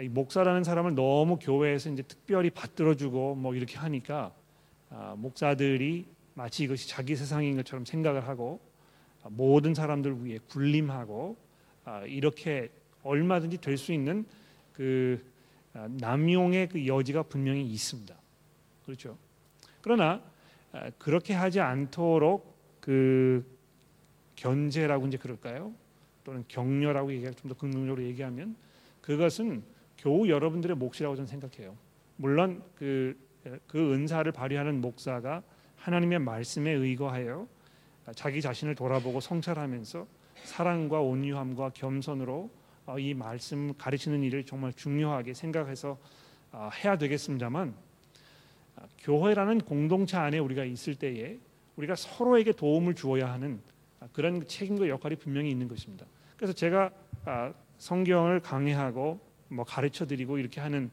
이 0.00 0.08
목사라는 0.08 0.62
사람을 0.62 0.94
너무 0.94 1.36
교회에서 1.40 1.90
이제 1.90 2.04
특별히 2.04 2.50
받들어주고 2.50 3.34
뭐 3.34 3.56
이렇게 3.56 3.78
하니까 3.78 4.32
아, 4.90 5.16
목사들이 5.18 6.06
마치 6.34 6.62
이것이 6.62 6.88
자기 6.88 7.16
세상인 7.16 7.56
것처럼 7.56 7.84
생각을 7.84 8.28
하고 8.28 8.60
아, 9.24 9.28
모든 9.28 9.74
사람들 9.74 10.24
위해 10.24 10.38
군림하고 10.48 11.36
아, 11.86 12.02
이렇게 12.02 12.70
얼마든지 13.02 13.58
될 13.58 13.76
수 13.76 13.92
있는 13.92 14.24
그 14.72 15.20
아, 15.74 15.88
남용의 15.90 16.68
그 16.68 16.86
여지가 16.86 17.24
분명히 17.24 17.66
있습니다. 17.66 18.14
그렇죠. 18.86 19.18
그러나 19.80 20.22
아, 20.70 20.90
그렇게 20.96 21.34
하지 21.34 21.58
않도록 21.58 22.49
그 22.80 23.44
견제라고 24.36 25.06
이제 25.06 25.16
그럴까요? 25.18 25.74
또는 26.24 26.44
격려라고 26.48 27.12
얘기할 27.12 27.34
좀 27.34 27.48
더 27.48 27.56
긍정적으로 27.56 28.02
얘기하면 28.04 28.56
그것은 29.00 29.62
교우 29.98 30.28
여러분들의 30.28 30.76
몫이라고 30.76 31.16
저는 31.16 31.26
생각해요. 31.26 31.76
물론 32.16 32.62
그, 32.74 33.16
그 33.66 33.94
은사를 33.94 34.30
발휘하는 34.32 34.80
목사가 34.80 35.42
하나님의 35.76 36.18
말씀에 36.20 36.70
의거하여 36.70 37.46
자기 38.14 38.40
자신을 38.40 38.74
돌아보고 38.74 39.20
성찰하면서 39.20 40.06
사랑과 40.44 41.00
온유함과 41.00 41.70
겸손으로 41.70 42.50
어, 42.86 42.98
이 42.98 43.14
말씀 43.14 43.74
가르치는 43.76 44.22
일을 44.22 44.44
정말 44.44 44.72
중요하게 44.72 45.34
생각해서 45.34 45.98
아, 46.50 46.70
해야 46.82 46.98
되겠습니다만 46.98 47.74
아, 48.76 48.82
교회라는 48.98 49.60
공동체 49.60 50.16
안에 50.16 50.38
우리가 50.38 50.64
있을 50.64 50.94
때에 50.94 51.38
우리가 51.80 51.94
서로에게 51.96 52.52
도움을 52.52 52.94
주어야 52.94 53.32
하는 53.32 53.60
아, 54.00 54.08
그런 54.12 54.46
책임과 54.46 54.88
역할이 54.88 55.16
분명히 55.16 55.50
있는 55.50 55.68
것입니다. 55.68 56.06
그래서 56.36 56.52
제가 56.52 56.90
성경을 57.78 58.40
강의하고 58.40 59.20
뭐 59.48 59.64
가르쳐 59.64 60.06
드리고 60.06 60.38
이렇게 60.38 60.60
하는 60.60 60.90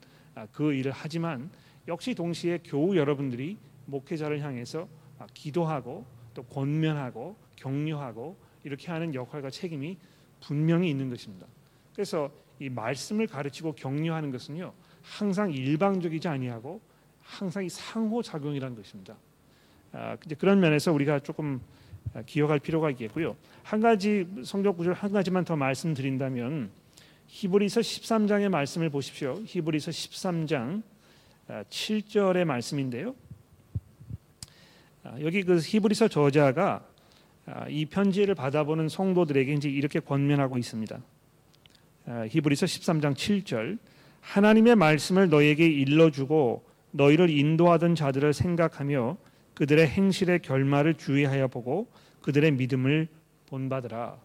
그 0.52 0.73
일을 0.73 0.91
하지만 0.91 1.50
역시 1.88 2.13
동시에 2.13 2.60
교우 2.63 2.97
여러분들이 2.97 3.58
목회자를 3.86 4.41
향해서 4.41 4.88
기도하고 5.34 6.06
또 6.34 6.43
권면하고 6.43 7.36
격려하고 7.56 8.36
이렇게 8.63 8.91
하는 8.91 9.15
역할과 9.15 9.50
책임이 9.50 9.97
분명히 10.41 10.89
있는 10.89 11.10
것입니다. 11.10 11.47
그래서 11.93 12.30
이 12.60 12.69
말씀을 12.69 13.28
가르치고 13.28 13.73
격려하는 13.73 14.32
것은요 14.32 14.73
항상 15.02 15.52
일방적이지 15.52 16.28
아니하고 16.28 16.82
항상 17.21 17.63
이 17.63 17.69
상호 17.69 18.21
작용이라는 18.21 18.76
것입니다. 18.76 19.15
아, 19.93 20.17
그런 20.38 20.60
면에서 20.60 20.91
우리가 20.91 21.19
조금 21.19 21.62
기억할 22.26 22.60
필요가 22.60 22.89
있겠고요. 22.91 23.36
한 23.63 23.80
가지 23.80 24.28
성경 24.43 24.76
구절 24.76 24.93
한 24.93 25.12
가지만 25.12 25.45
더 25.45 25.56
말씀드린다면 25.56 26.69
히브리서 27.28 27.82
13장의 27.82 28.50
말씀을 28.50 28.89
보십시오. 28.89 29.41
히브리서 29.45 29.91
13장 29.91 30.82
7절의 31.47 32.45
말씀인데요. 32.45 33.15
아, 35.04 35.15
여기 35.21 35.43
그 35.43 35.60
히브리서 35.60 36.08
저자가 36.10 36.86
아, 37.45 37.65
이 37.69 37.86
편지를 37.86 38.36
받아보는 38.36 38.89
성도들에게 38.89 39.54
이제 39.54 39.69
이렇게 39.69 40.00
권면하고 40.00 40.58
있습니다. 40.58 41.00
아, 42.08 42.28
히브리서 42.30 42.65
13장 42.65 43.13
7절 43.13 43.78
하나님의 44.21 44.76
말씀을 44.76 45.30
너에게 45.30 45.65
일러주고 45.65 46.65
너희를 46.91 47.30
인도하던 47.30 47.95
자들을 47.95 48.34
생각하며 48.34 49.17
그들의 49.58 49.88
행실의 49.88 50.43
결말을 50.43 50.93
주의하여 50.93 51.48
보고 51.48 51.88
그들의 52.22 52.52
믿음을 52.52 53.08
본받으라. 53.48 54.15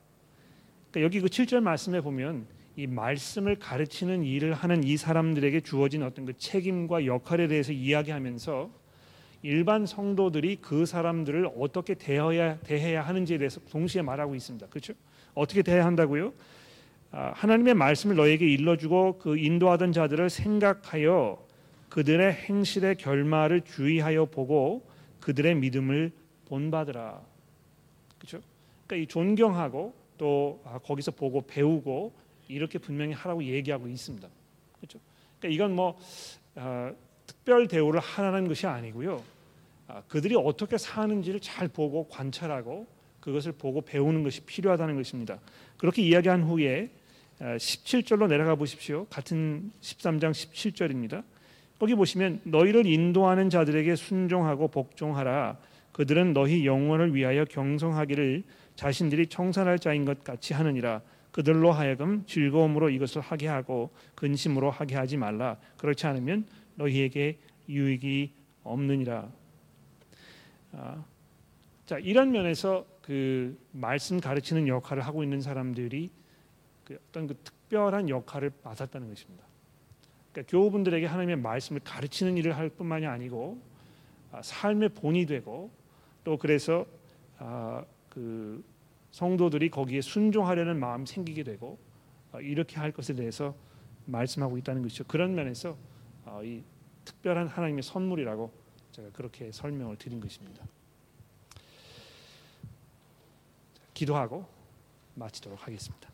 그러니까 0.90 1.03
여기 1.03 1.21
그 1.23 1.29
7절 1.29 1.61
말씀에 1.61 2.03
보면 2.03 2.45
이 2.77 2.87
말씀을 2.87 3.57
가르치는 3.57 4.25
일을 4.25 4.53
하는 4.53 4.85
이 4.85 4.99
사람들에게 4.99 5.61
주어진 5.61 6.03
어떤 6.03 6.27
그 6.27 6.37
책임과 6.37 7.07
역할에 7.07 7.49
대해서 7.49 7.73
이야기하면서 7.73 8.71
일반 9.40 9.87
성도들이 9.87 10.59
그 10.61 10.85
사람들을 10.85 11.49
어떻게 11.59 11.95
대해야 11.95 12.59
대해야 12.59 13.01
하는지에 13.01 13.38
대해서 13.38 13.59
동시에 13.71 14.03
말하고 14.03 14.35
있습니다. 14.35 14.66
그렇죠? 14.66 14.92
어떻게 15.33 15.62
대해야 15.62 15.87
한다고요? 15.87 16.35
아, 17.11 17.33
하나님의 17.35 17.73
말씀을 17.73 18.16
너에게 18.16 18.47
일러주고 18.47 19.18
그 19.18 19.38
인도하던 19.38 19.92
자들을 19.92 20.29
생각하여 20.29 21.42
그들의 21.88 22.33
행실의 22.35 22.97
결말을 22.97 23.62
주의하여 23.62 24.27
보고 24.27 24.91
그들의 25.23 25.55
믿음을 25.55 26.13
본받으라. 26.47 27.23
그렇죠? 28.19 28.41
그러니까 28.87 29.05
이 29.05 29.07
존경하고 29.07 29.95
또 30.19 30.61
아, 30.65 30.79
거기서 30.79 31.13
보고 31.13 31.41
배우고 31.41 32.13
이렇게 32.49 32.79
분명히 32.79 33.13
하라고 33.15 33.43
얘기하고 33.43 33.89
있습니다. 33.89 34.29
그렇죠? 34.77 35.01
그러니까 35.39 35.55
이건 35.55 35.75
뭐 35.75 35.99
어, 36.55 36.95
특별 37.27 37.67
대우를 37.67 38.01
하라는 38.01 38.47
것이 38.47 38.67
아니고요. 38.67 39.23
아, 39.89 40.03
그들이 40.09 40.35
어떻게 40.37 40.77
사는지를 40.77 41.41
잘 41.41 41.69
보고 41.69 42.07
관찰하고 42.09 42.87
그것을 43.21 43.53
보고 43.53 43.81
배우는 43.81 44.23
것이 44.25 44.43
필요하다는 44.43 44.97
것입니다. 44.97 45.39
그렇게 45.77 46.03
이야기한 46.03 46.43
후에 46.43 46.91
17절로 47.41 48.29
내려가 48.29 48.55
보십시오. 48.55 49.07
같은 49.07 49.73
13장 49.81 50.31
17절입니다. 50.31 51.25
거기 51.83 51.97
보시면 51.97 52.42
너희를 52.45 52.87
인도하는 52.87 53.51
자들에게 53.51 53.97
순종하고 53.97 54.68
복종하라. 54.68 55.59
그들은 55.90 56.33
너희 56.33 56.64
영혼을 56.64 57.12
위하여 57.12 57.45
경성하기를 57.45 58.45
자신들이 58.77 59.27
청산할 59.27 59.81
자인 59.81 60.05
것 60.05 60.23
같이 60.23 60.55
하느니라. 60.55 61.03
그들로 61.33 61.73
하여금 61.73 62.25
즐거움으로 62.25 62.88
이것을 62.88 63.21
하게 63.21 63.49
하고 63.49 63.90
근심으로 64.14 64.71
하게 64.71 64.95
하지 64.95 65.16
말라. 65.16 65.57
그렇지 65.77 66.07
않으면 66.07 66.47
너희에게 66.77 67.40
유익이 67.68 68.33
없느니라. 68.62 69.29
아, 70.75 71.05
자 71.85 71.99
이런 71.99 72.31
면에서 72.31 72.87
그 73.03 73.59
말씀 73.73 74.21
가르치는 74.21 74.68
역할을 74.68 75.05
하고 75.05 75.25
있는 75.25 75.40
사람들이 75.40 76.11
그 76.85 76.97
어떤 77.09 77.27
그 77.27 77.35
특별한 77.42 78.09
역할을 78.09 78.53
맡았다는 78.62 79.09
것입니다. 79.09 79.52
그러니까 80.33 80.51
교우분들에게 80.51 81.07
하나님의 81.07 81.37
말씀을 81.37 81.81
가르치는 81.85 82.37
일을 82.38 82.57
할 82.57 82.71
뿐만이 82.71 83.07
아니고 83.07 83.61
아, 84.33 84.40
삶의 84.42 84.90
본이 84.90 85.27
되고 85.27 85.71
또 86.25 86.38
그래서 86.38 86.87
아, 87.38 87.85
그 88.09 88.64
성도들이 89.11 89.68
거기에 89.71 90.01
순종하려는 90.01 90.81
마음이 90.81 91.07
생기게 91.07 91.45
되고 91.45 91.79
아, 92.33 92.40
이렇게 92.40 92.79
할 92.79 92.92
것에 92.92 93.14
대해서 93.14 93.55
말씀하고 94.07 94.57
있다는 94.59 94.83
것이죠. 94.83 95.05
그런 95.05 95.35
면에서 95.35 95.77
이 96.42 96.62
특별한 97.05 97.47
하나님의 97.47 97.83
선물이라고 97.83 98.51
제가 98.92 99.11
그렇게 99.12 99.53
설명을 99.53 99.97
드린 99.97 100.18
것입니다. 100.18 100.64
기도하고 103.95 104.47
마치도록 105.14 105.64
하겠습니다. 105.66 106.12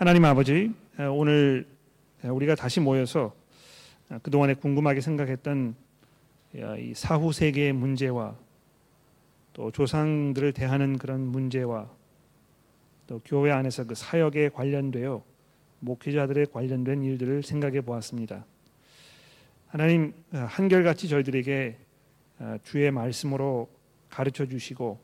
하나님 0.00 0.24
아버지 0.24 0.72
오늘 0.96 1.66
우리가 2.22 2.54
다시 2.54 2.80
모여서 2.80 3.34
그동안에 4.22 4.54
궁금하게 4.54 5.02
생각했던 5.02 5.74
이 6.54 6.94
사후 6.96 7.34
세계의 7.34 7.74
문제와 7.74 8.34
또 9.52 9.70
조상들을 9.70 10.54
대하는 10.54 10.96
그런 10.96 11.20
문제와 11.20 11.90
또 13.08 13.20
교회 13.26 13.50
안에서 13.50 13.84
그 13.84 13.94
사역에 13.94 14.48
관련되어 14.48 15.22
목회자들에 15.80 16.46
관련된 16.46 17.02
일들을 17.02 17.42
생각해 17.42 17.82
보았습니다. 17.82 18.46
하나님 19.66 20.14
한결같이 20.32 21.10
저희들에게 21.10 21.76
주의 22.62 22.90
말씀으로 22.90 23.68
가르쳐 24.08 24.46
주시고 24.46 24.98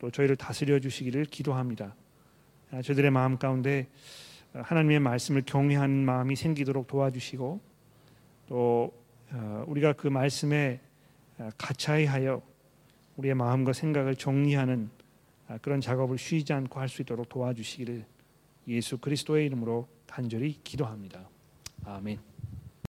또 0.00 0.10
저희를 0.10 0.34
다스려 0.34 0.80
주시기를 0.80 1.26
기도합니다. 1.26 1.94
아, 2.70 2.82
저들의 2.82 3.10
마음 3.10 3.38
가운데 3.38 3.86
하나님의 4.52 5.00
말씀을 5.00 5.42
경외하는 5.46 6.04
마음이 6.04 6.36
생기도록 6.36 6.86
도와주시고 6.86 7.60
또 8.48 8.92
어, 9.30 9.64
우리가 9.66 9.92
그 9.94 10.08
말씀에 10.08 10.80
아, 11.38 11.50
가차이하여 11.56 12.42
우리의 13.16 13.34
마음과 13.34 13.72
생각을 13.72 14.16
정리하는 14.16 14.90
아, 15.48 15.58
그런 15.58 15.80
작업을 15.80 16.18
쉬지 16.18 16.52
않고 16.52 16.78
할 16.80 16.88
수 16.88 17.02
있도록 17.02 17.28
도와주시기를 17.28 18.04
예수 18.68 18.98
그리스도의 18.98 19.46
이름으로 19.46 19.88
간절히 20.06 20.60
기도합니다. 20.62 21.28
아멘. 21.84 22.27